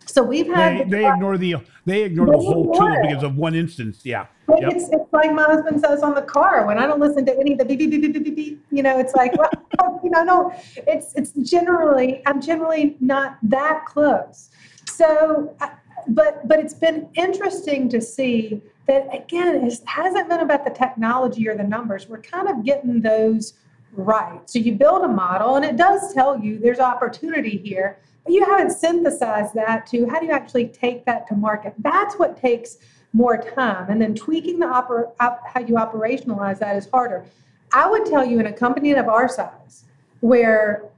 [0.07, 3.23] So we've had they, they ignore the they ignore they the whole ignore tool because
[3.23, 4.01] of one instance.
[4.05, 4.73] Yeah, yep.
[4.73, 7.53] it's, it's like my husband says on the car when I don't listen to any
[7.53, 8.67] of the beep beep beep beep beep beep.
[8.71, 10.53] You know, it's like well, you know, no,
[10.87, 14.49] it's it's generally I'm generally not that close.
[14.87, 15.69] So, uh,
[16.09, 21.49] but but it's been interesting to see that again, it hasn't been about the technology
[21.49, 22.09] or the numbers.
[22.09, 23.55] We're kind of getting those
[23.93, 24.41] right.
[24.51, 28.45] So you build a model, and it does tell you there's opportunity here but you
[28.45, 31.73] haven't synthesized that to how do you actually take that to market.
[31.79, 32.77] That's what takes
[33.15, 33.89] more time.
[33.89, 37.25] And then tweaking the oper- op- how you operationalize that is harder.
[37.73, 39.85] I would tell you in a company of our size,
[40.21, 40.91] where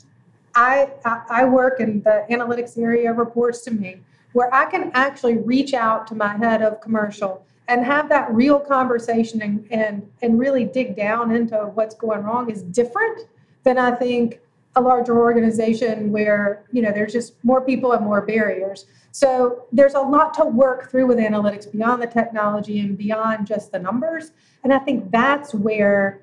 [0.56, 4.00] I, I work in the analytics area reports to me,
[4.32, 8.58] where I can actually reach out to my head of commercial and have that real
[8.58, 13.28] conversation and, and, and really dig down into what's going wrong is different
[13.62, 14.40] than I think
[14.74, 18.86] a larger organization where you know there's just more people and more barriers.
[19.12, 23.72] So there's a lot to work through with analytics beyond the technology and beyond just
[23.72, 24.32] the numbers.
[24.62, 26.22] And I think that's where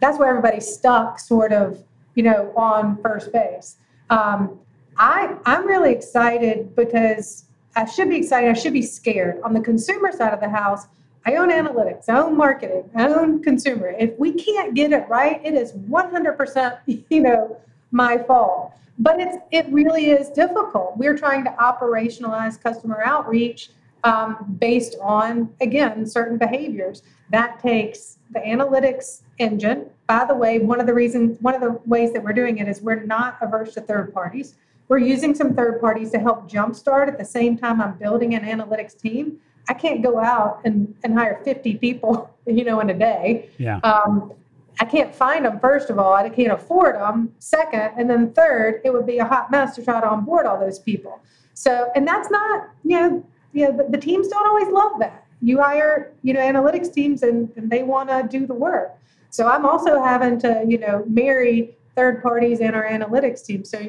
[0.00, 1.82] that's where everybody's stuck, sort of,
[2.14, 3.76] you know, on first base.
[4.10, 4.60] Um,
[4.96, 8.50] I I'm really excited because I should be excited.
[8.50, 9.40] I should be scared.
[9.42, 10.86] On the consumer side of the house,
[11.26, 13.94] I own analytics, I own marketing, I own consumer.
[13.98, 17.56] If we can't get it right, it is 100%, you know,
[17.90, 18.72] my fault.
[18.98, 20.96] But it's it really is difficult.
[20.96, 23.70] We're trying to operationalize customer outreach
[24.04, 27.02] um, based on again certain behaviors.
[27.32, 29.90] That takes the analytics engine.
[30.06, 32.68] By the way, one of the reasons, one of the ways that we're doing it
[32.68, 34.54] is we're not averse to third parties.
[34.88, 38.42] We're using some third parties to help jumpstart at the same time I'm building an
[38.42, 39.38] analytics team.
[39.68, 43.48] I can't go out and, and hire 50 people, you know, in a day.
[43.58, 43.78] Yeah.
[43.78, 44.32] Um,
[44.80, 46.12] I can't find them, first of all.
[46.12, 47.92] I can't afford them, second.
[47.96, 50.78] And then third, it would be a hot mess to try to onboard all those
[50.78, 51.20] people.
[51.54, 55.26] So, and that's not, you know, you know the, the teams don't always love that.
[55.40, 58.98] You hire, you know, analytics teams and, and they want to do the work.
[59.30, 63.64] So I'm also having to, you know, marry third parties and our analytics team.
[63.64, 63.88] So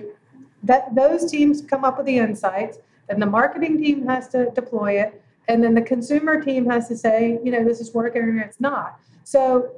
[0.66, 4.99] that those teams come up with the insights, then the marketing team has to deploy
[4.99, 8.39] it, and then the consumer team has to say, you know, this is working or
[8.39, 8.99] it's not.
[9.24, 9.72] So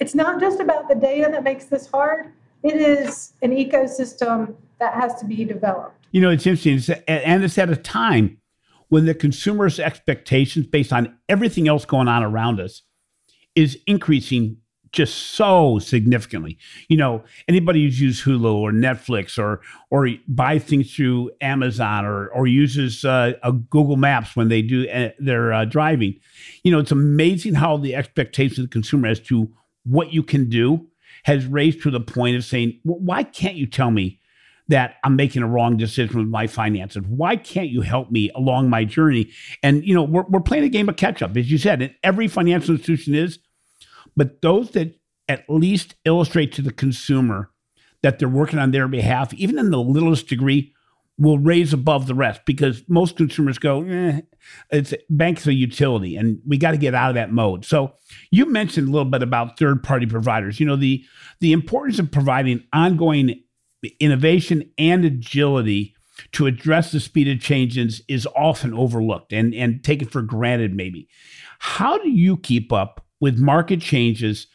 [0.00, 2.32] it's not just about the data that makes this hard.
[2.62, 6.06] It is an ecosystem that has to be developed.
[6.10, 8.38] You know, it's interesting, and it's at a time
[8.88, 12.82] when the consumer's expectations, based on everything else going on around us,
[13.54, 14.58] is increasing
[14.92, 16.58] just so significantly.
[16.88, 22.28] You know, anybody who's used Hulu or Netflix or or buy things through Amazon or
[22.28, 26.14] or uses uh, a Google Maps when they do uh, their uh, driving,
[26.62, 29.50] you know, it's amazing how the expectations of the consumer as to
[29.84, 30.86] what you can do
[31.24, 34.20] has raised to the point of saying, well, why can't you tell me
[34.68, 37.02] that I'm making a wrong decision with my finances?
[37.06, 39.30] Why can't you help me along my journey?
[39.62, 41.94] And you know, we're we're playing a game of catch up, as you said, and
[42.02, 43.38] every financial institution is
[44.16, 44.98] but those that
[45.28, 47.50] at least illustrate to the consumer
[48.02, 50.74] that they're working on their behalf, even in the littlest degree,
[51.18, 54.20] will raise above the rest because most consumers go, eh,
[54.70, 57.64] it's banks a utility, and we got to get out of that mode.
[57.64, 57.94] So
[58.30, 60.58] you mentioned a little bit about third party providers.
[60.58, 61.04] You know the
[61.40, 63.42] the importance of providing ongoing
[64.00, 65.94] innovation and agility
[66.32, 71.08] to address the speed of changes is often overlooked and and taken for granted maybe.
[71.58, 74.48] How do you keep up with market changes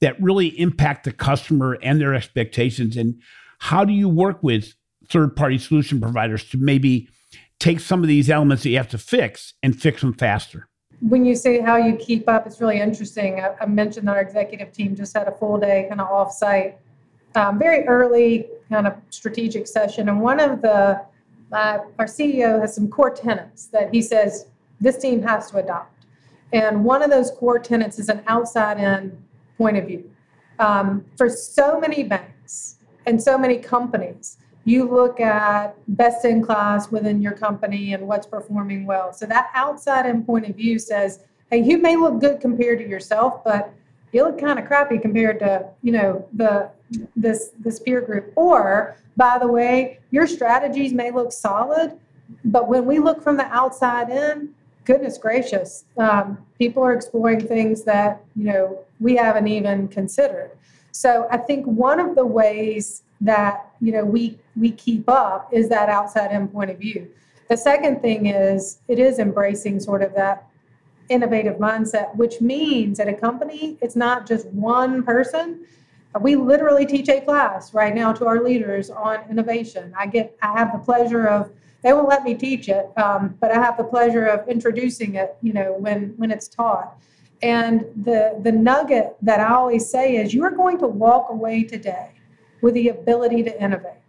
[0.00, 2.96] that really impact the customer and their expectations?
[2.96, 3.20] And
[3.58, 4.72] how do you work with
[5.10, 7.08] third party solution providers to maybe
[7.60, 10.66] take some of these elements that you have to fix and fix them faster?
[11.00, 13.40] When you say how you keep up, it's really interesting.
[13.40, 16.76] I, I mentioned our executive team just had a full day kind of offsite,
[17.34, 20.08] um, very early kind of strategic session.
[20.08, 21.04] And one of the,
[21.52, 24.46] uh, our CEO has some core tenets that he says
[24.80, 25.90] this team has to adopt.
[26.54, 29.18] And one of those core tenets is an outside in
[29.58, 30.08] point of view.
[30.60, 32.76] Um, for so many banks
[33.06, 38.26] and so many companies, you look at best in class within your company and what's
[38.26, 39.12] performing well.
[39.12, 41.18] So that outside in point of view says,
[41.50, 43.74] hey, you may look good compared to yourself, but
[44.12, 46.70] you look kind of crappy compared to, you know, the
[47.16, 48.32] this this peer group.
[48.36, 51.98] Or by the way, your strategies may look solid,
[52.44, 54.54] but when we look from the outside in,
[54.84, 60.52] goodness gracious, um, people are exploring things that you know we haven't even considered.
[60.92, 65.68] So I think one of the ways that you know we we keep up is
[65.68, 67.08] that outside in point of view.
[67.48, 70.46] The second thing is it is embracing sort of that
[71.08, 75.66] innovative mindset, which means at a company it's not just one person.
[76.20, 79.92] We literally teach a class right now to our leaders on innovation.
[79.98, 81.50] I get I have the pleasure of
[81.84, 85.36] they won't let me teach it, um, but I have the pleasure of introducing it.
[85.42, 86.96] You know, when when it's taught.
[87.42, 91.62] And the the nugget that I always say is, you are going to walk away
[91.62, 92.12] today
[92.62, 94.00] with the ability to innovate,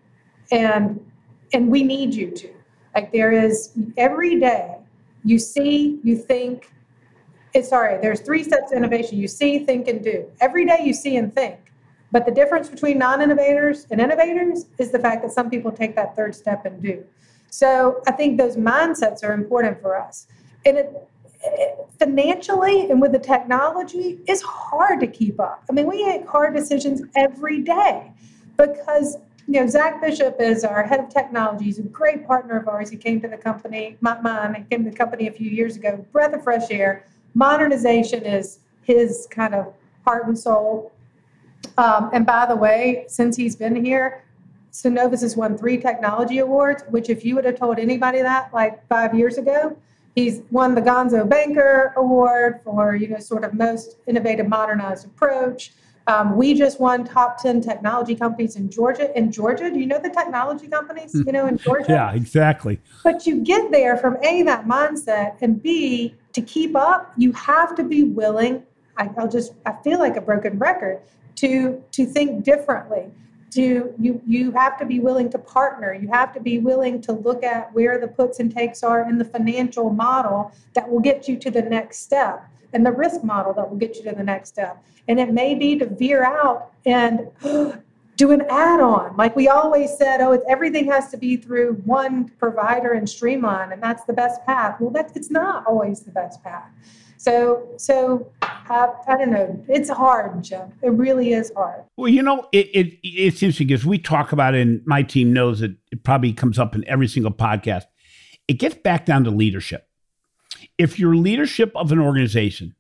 [0.52, 1.06] and
[1.54, 2.50] and we need you to.
[2.96, 4.78] Like there is every day,
[5.26, 6.72] you see, you think.
[7.54, 8.00] It's sorry.
[8.02, 10.32] There's three steps to innovation: you see, think, and do.
[10.40, 11.60] Every day, you see and think.
[12.14, 16.16] But the difference between non-innovators and innovators is the fact that some people take that
[16.16, 17.04] third step and do.
[17.56, 20.28] So I think those mindsets are important for us.
[20.66, 21.08] And it,
[21.42, 25.64] it, financially and with the technology, it's hard to keep up.
[25.70, 28.12] I mean, we make hard decisions every day
[28.58, 29.16] because
[29.48, 31.66] you know, Zach Bishop is our head of technology.
[31.66, 32.90] He's a great partner of ours.
[32.90, 35.78] He came to the company, not mine, he came to the company a few years
[35.78, 36.06] ago.
[36.12, 37.06] Breath of fresh air.
[37.36, 40.92] Modernization is his kind of heart and soul.
[41.78, 44.25] Um, and by the way, since he's been here,
[44.76, 48.86] Synovus has won three technology awards, which if you would have told anybody that like
[48.90, 49.78] five years ago,
[50.16, 55.72] he's won the Gonzo Banker Award for, you know, sort of most innovative modernized approach.
[56.08, 59.18] Um, we just won top 10 technology companies in Georgia.
[59.18, 61.86] In Georgia, do you know the technology companies, you know, in Georgia?
[61.90, 62.82] yeah, exactly.
[63.02, 67.76] But you get there from A, that mindset, and B, to keep up, you have
[67.76, 68.62] to be willing.
[68.98, 71.00] I, I'll just, I feel like a broken record
[71.36, 73.12] to to think differently
[73.56, 75.94] to you you have to be willing to partner.
[75.94, 79.18] You have to be willing to look at where the puts and takes are in
[79.18, 83.54] the financial model that will get you to the next step and the risk model
[83.54, 84.84] that will get you to the next step.
[85.08, 87.28] And it may be to veer out and
[88.18, 89.16] do an add-on.
[89.18, 93.72] Like we always said oh it's, everything has to be through one provider and streamline
[93.72, 94.82] and that's the best path.
[94.82, 96.70] Well that's it's not always the best path
[97.26, 99.66] so, so uh, I don't know.
[99.68, 100.72] It's hard, Jim.
[100.84, 101.84] It really is hard.
[101.98, 105.34] Well, you know, it, it it's interesting because we talk about it, and my team
[105.34, 107.86] knows that it probably comes up in every single podcast.
[108.48, 109.88] It gets back down to leadership.
[110.78, 112.76] If your leadership of an organization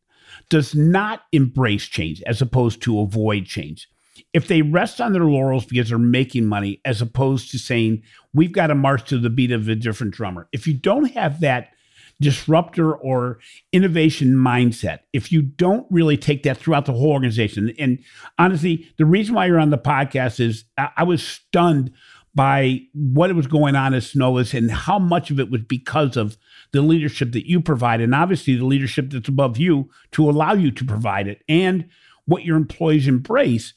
[0.50, 3.90] does not embrace change as opposed to avoid change,
[4.32, 8.52] if they rest on their laurels because they're making money as opposed to saying, we've
[8.52, 11.70] got to march to the beat of a different drummer, if you don't have that
[12.22, 13.40] disruptor or
[13.74, 17.74] innovation mindset if you don't really take that throughout the whole organization.
[17.78, 18.00] And
[18.40, 21.92] honestly, the reason why you're on the podcast is I, was stunned
[22.34, 26.38] by what was going on at Synovus and how much of it was because of
[26.72, 30.72] the leadership that you provide, and obviously the leadership that's above you to allow you
[30.72, 31.88] to provide it, and
[32.26, 33.74] what your employees embrace.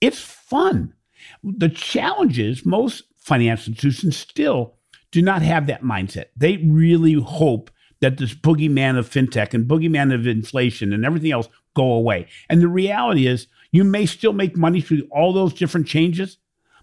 [0.00, 0.94] It's fun.
[1.42, 4.76] The challenge is most financial institutions still
[5.10, 6.26] do not have that mindset.
[6.36, 7.70] They really hope
[8.00, 12.26] that this boogeyman of fintech and boogeyman of inflation and everything else go away.
[12.48, 16.38] And the reality is, you may still make money through all those different changes,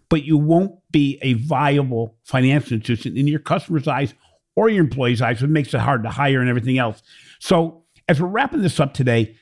[0.09, 4.13] but you won't be a viable financial institution in your customers' eyes
[4.55, 7.01] or your employees' eyes, which makes it hard to hire and everything else.
[7.39, 9.35] So, as we're wrapping this up today,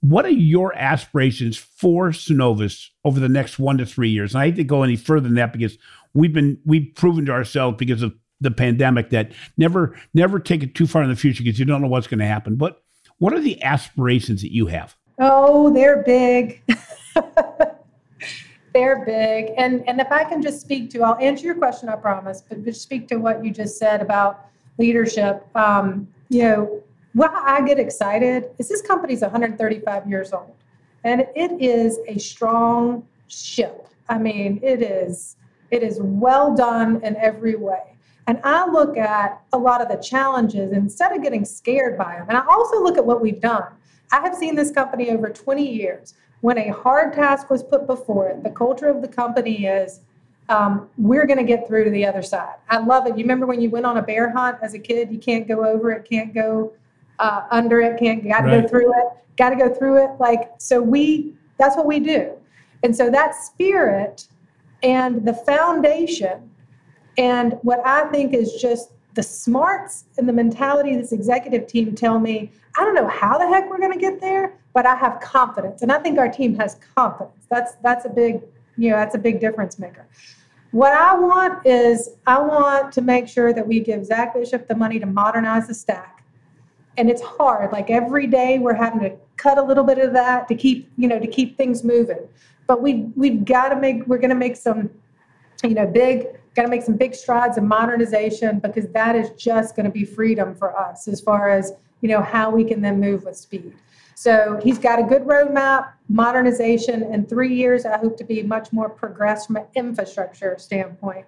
[0.00, 4.34] what are your aspirations for Synovus over the next one to three years?
[4.34, 5.78] And I hate to go any further than that because
[6.14, 10.74] we've been we've proven to ourselves because of the pandemic that never never take it
[10.74, 12.56] too far in the future because you don't know what's going to happen.
[12.56, 12.82] But
[13.18, 14.96] what are the aspirations that you have?
[15.18, 16.62] Oh, they're big.
[18.72, 19.52] they're big.
[19.56, 22.64] And and if I can just speak to, I'll answer your question, I promise, but
[22.64, 24.46] just speak to what you just said about
[24.78, 25.44] leadership.
[25.56, 26.82] Um, you know,
[27.14, 30.54] what I get excited is this company's 135 years old,
[31.02, 33.88] and it is a strong ship.
[34.08, 35.36] I mean, it is
[35.70, 37.96] it is well done in every way.
[38.28, 42.26] And I look at a lot of the challenges instead of getting scared by them.
[42.28, 43.64] And I also look at what we've done.
[44.12, 46.12] I have seen this company over 20 years.
[46.42, 50.00] When a hard task was put before it, the culture of the company is
[50.50, 52.56] um, we're going to get through to the other side.
[52.68, 53.16] I love it.
[53.16, 55.10] You remember when you went on a bear hunt as a kid?
[55.10, 56.74] You can't go over it, can't go
[57.18, 58.62] uh, under it, can't got to right.
[58.62, 59.06] go through it,
[59.36, 60.10] got to go through it.
[60.20, 62.32] Like so, we that's what we do,
[62.82, 64.28] and so that spirit
[64.82, 66.48] and the foundation
[67.18, 71.94] and what I think is just the smarts and the mentality of this executive team
[71.96, 74.94] tell me, I don't know how the heck we're going to get there, but I
[74.94, 75.82] have confidence.
[75.82, 77.46] And I think our team has confidence.
[77.50, 78.40] That's that's a big,
[78.76, 80.06] you know, that's a big difference maker.
[80.70, 84.76] What I want is I want to make sure that we give Zach Bishop the
[84.76, 86.22] money to modernize the stack.
[86.96, 87.72] And it's hard.
[87.72, 91.08] Like every day we're having to cut a little bit of that to keep, you
[91.08, 92.28] know, to keep things moving.
[92.68, 94.90] But we we've got to make we're going to make some
[95.64, 96.28] you know big
[96.58, 100.04] got to make some big strides in modernization because that is just going to be
[100.04, 103.72] freedom for us as far as you know how we can then move with speed.
[104.16, 107.04] So he's got a good roadmap, modernization.
[107.14, 111.24] In three years, I hope to be much more progressed from an infrastructure standpoint.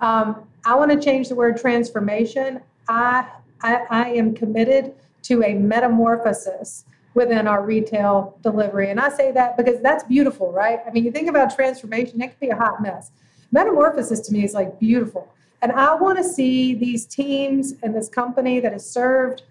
[0.00, 2.62] Um, I want to change the word transformation.
[2.88, 3.28] I,
[3.60, 8.88] I, I am committed to a metamorphosis within our retail delivery.
[8.90, 10.78] And I say that because that's beautiful, right?
[10.86, 13.10] I mean, you think about transformation, it can be a hot mess
[13.52, 15.32] metamorphosis to me is like beautiful.
[15.62, 19.42] And I want to see these teams and this company that has served,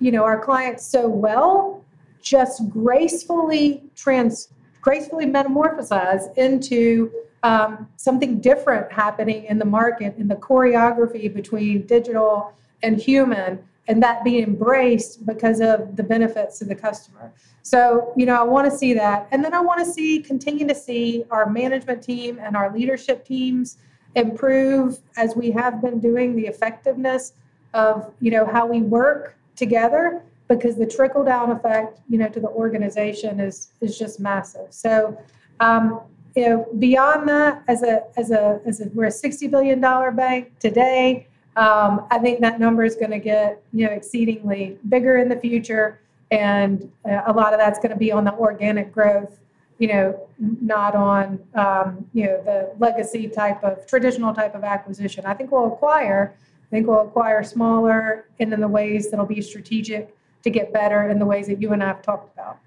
[0.00, 1.84] you know, our clients so well,
[2.20, 4.48] just gracefully trans
[4.80, 7.10] gracefully metamorphosize into
[7.44, 14.02] um, something different happening in the market in the choreography between digital and human and
[14.02, 17.32] that be embraced because of the benefits to the customer.
[17.62, 19.28] So, you know, I want to see that.
[19.32, 23.24] And then I want to see, continue to see our management team and our leadership
[23.24, 23.78] teams
[24.14, 27.32] improve as we have been doing the effectiveness
[27.74, 32.40] of, you know, how we work together because the trickle down effect, you know, to
[32.40, 34.66] the organization is is just massive.
[34.70, 35.18] So,
[35.60, 36.00] um,
[36.36, 40.10] you know, beyond that, as a as a as a we're a sixty billion dollar
[40.10, 41.26] bank today.
[41.56, 45.36] Um, I think that number is going to get you know exceedingly bigger in the
[45.36, 46.00] future,
[46.30, 49.38] and uh, a lot of that's going to be on the organic growth.
[49.78, 55.26] You know, not on um, you know the legacy type of traditional type of acquisition.
[55.26, 56.34] I think we'll acquire.
[56.38, 61.10] I think we'll acquire smaller and in the ways that'll be strategic to get better
[61.10, 62.58] in the ways that you and I have talked about.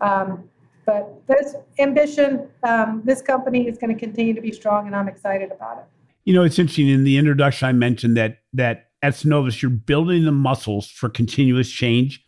[0.00, 0.44] Um,
[0.86, 2.48] but there's ambition.
[2.62, 5.84] Um, this company is going to continue to be strong, and I'm excited about it.
[6.24, 6.88] You know, it's interesting.
[6.88, 11.70] In the introduction, I mentioned that that at Synovus, you're building the muscles for continuous
[11.70, 12.24] change,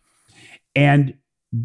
[0.75, 1.13] and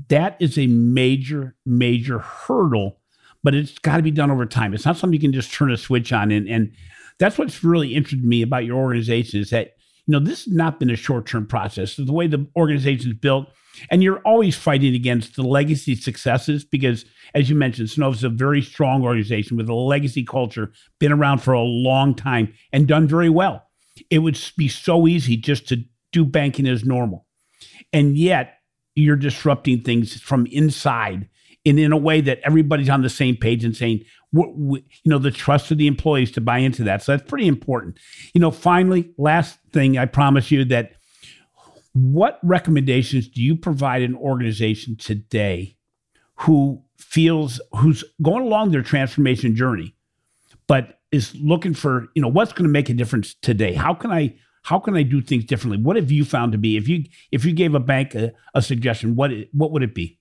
[0.09, 3.01] that is a major, major hurdle.
[3.43, 4.75] But it's got to be done over time.
[4.75, 6.31] It's not something you can just turn a switch on.
[6.31, 6.73] And and
[7.19, 9.75] that's what's really interested me about your organization is that
[10.07, 11.93] you know this has not been a short term process.
[11.93, 13.49] So The way the organization is built
[13.91, 17.05] and you're always fighting against the legacy successes because,
[17.35, 21.53] as you mentioned, is a very strong organization with a legacy culture, been around for
[21.53, 23.65] a long time and done very well.
[24.11, 27.27] It would be so easy just to do banking as normal.
[27.93, 28.55] And yet,
[28.95, 31.29] you're disrupting things from inside
[31.65, 34.03] and in a way that everybody's on the same page and saying,
[34.33, 37.03] you know, the trust of the employees to buy into that.
[37.03, 37.99] So that's pretty important.
[38.35, 40.93] You know, finally, last thing, I promise you that
[42.03, 45.77] what recommendations do you provide an organization today
[46.37, 49.95] who feels who's going along their transformation journey,
[50.67, 53.75] but is looking for you know what's going to make a difference today?
[53.75, 55.83] How can I how can I do things differently?
[55.83, 58.63] What have you found to be if you if you gave a bank a, a
[58.63, 60.19] suggestion, what it, what would it be?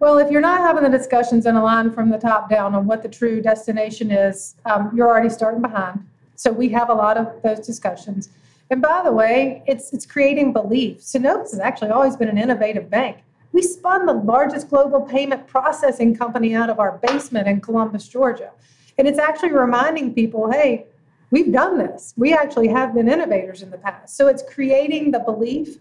[0.00, 3.02] Well, if you're not having the discussions and align from the top down on what
[3.02, 6.06] the true destination is, um, you're already starting behind.
[6.36, 8.28] So we have a lot of those discussions.
[8.70, 10.98] And by the way, it's it's creating belief.
[10.98, 13.18] Synovus has actually always been an innovative bank.
[13.52, 18.50] We spun the largest global payment processing company out of our basement in Columbus, Georgia.
[18.98, 20.86] And it's actually reminding people, hey,
[21.30, 22.12] we've done this.
[22.16, 24.16] We actually have been innovators in the past.
[24.16, 25.78] So it's creating the belief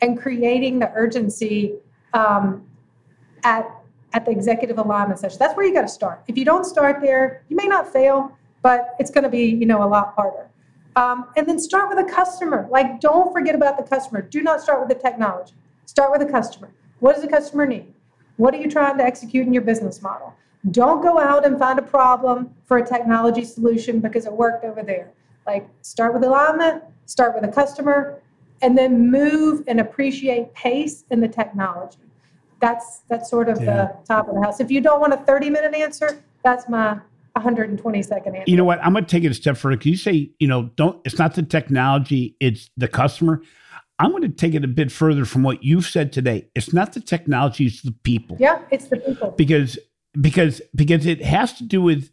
[0.00, 1.74] and creating the urgency
[2.14, 2.66] um,
[3.44, 3.68] at
[4.12, 5.38] at the executive alignment session.
[5.38, 6.22] That's where you got to start.
[6.26, 9.66] If you don't start there, you may not fail, but it's going to be you
[9.66, 10.49] know a lot harder.
[10.96, 12.66] Um, and then start with a customer.
[12.70, 14.22] Like, don't forget about the customer.
[14.22, 15.54] Do not start with the technology.
[15.86, 16.70] Start with the customer.
[16.98, 17.92] What does the customer need?
[18.36, 20.34] What are you trying to execute in your business model?
[20.70, 24.82] Don't go out and find a problem for a technology solution because it worked over
[24.82, 25.12] there.
[25.46, 28.20] Like, start with alignment, start with a customer,
[28.62, 31.98] and then move and appreciate pace in the technology.
[32.60, 33.64] That's that's sort of yeah.
[33.64, 34.60] the top of the house.
[34.60, 36.98] If you don't want a 30 minute answer, that's my
[37.40, 38.50] 120 second answer.
[38.50, 38.78] You know what?
[38.84, 39.76] I'm going to take it a step further.
[39.76, 43.42] Can you say, you know, don't, it's not the technology, it's the customer.
[43.98, 46.48] I'm going to take it a bit further from what you've said today.
[46.54, 48.36] It's not the technology, it's the people.
[48.40, 49.32] Yeah, it's the people.
[49.32, 49.78] Because,
[50.18, 52.10] because, because it has to do with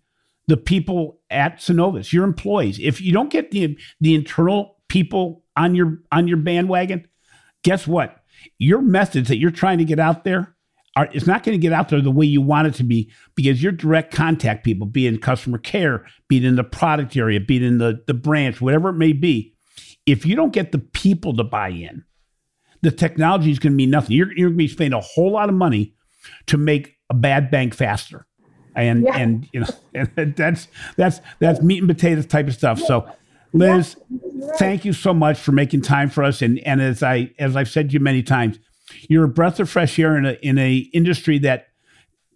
[0.48, 2.80] the people at Synovus, your employees.
[2.80, 7.08] If you don't get the, the internal people on your, on your bandwagon,
[7.64, 8.22] guess what?
[8.58, 10.57] Your message that you're trying to get out there
[10.98, 13.12] are, it's not going to get out there the way you want it to be
[13.36, 17.40] because your direct contact people, be in customer care, be it in the product area,
[17.40, 19.54] be it in the, the branch, whatever it may be,
[20.08, 22.04] if you don't get the people to buy in,
[22.82, 24.16] the technology is going to mean nothing.
[24.16, 25.94] You're, you're going to be spending a whole lot of money
[26.48, 28.26] to make a bad bank faster.
[28.76, 29.18] And, yeah.
[29.18, 32.80] and you know, and that's, that's, that's meat and potatoes type of stuff.
[32.80, 33.08] So,
[33.54, 34.48] Liz, yeah.
[34.58, 36.42] thank you so much for making time for us.
[36.42, 38.58] And, and as I, as I've said to you many times,
[39.10, 41.68] you're a breath of fresh air in a in a industry that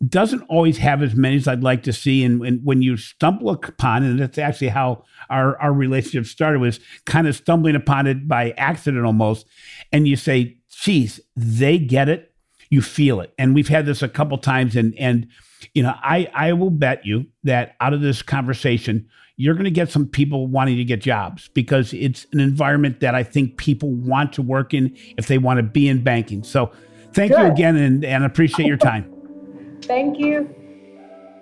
[0.07, 2.23] doesn't always have as many as I'd like to see.
[2.23, 6.79] And, and when you stumble upon, and that's actually how our, our relationship started, was
[7.05, 9.45] kind of stumbling upon it by accident almost.
[9.91, 12.30] And you say, geez, they get it.
[12.71, 13.31] You feel it.
[13.37, 14.75] And we've had this a couple times.
[14.75, 15.27] And, and,
[15.73, 19.71] you know, I, I will bet you that out of this conversation, you're going to
[19.71, 23.91] get some people wanting to get jobs because it's an environment that I think people
[23.91, 26.43] want to work in if they want to be in banking.
[26.43, 26.71] So
[27.13, 27.41] thank Good.
[27.41, 29.13] you again and, and appreciate your time.
[29.81, 30.53] Thank you.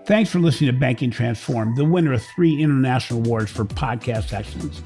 [0.05, 4.81] Thanks for listening to Banking Transformed, the winner of three international awards for podcast excellence.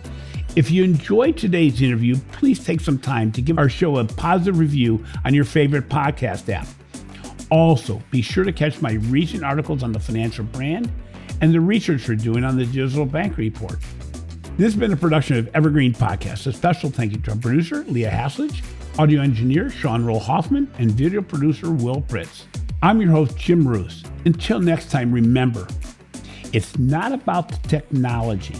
[0.55, 4.59] If you enjoyed today's interview, please take some time to give our show a positive
[4.59, 6.67] review on your favorite podcast app.
[7.49, 10.91] Also, be sure to catch my recent articles on the financial brand
[11.41, 13.79] and the research we're doing on the Digital Bank Report.
[14.55, 16.45] This has been a production of Evergreen Podcast.
[16.45, 18.63] A special thank you to our producer, Leah Haslage,
[18.99, 22.43] audio engineer Sean Rule-Hoffman, and video producer Will Pritz.
[22.83, 24.03] I'm your host, Jim Marous.
[24.25, 25.67] Until next time, remember,
[26.51, 28.55] it's not about the technology,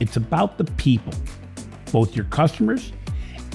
[0.00, 1.12] it's about the people,
[1.92, 2.92] both your customers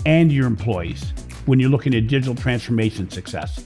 [0.06, 1.14] and your employees,
[1.46, 3.66] when you're looking at digital transformation success.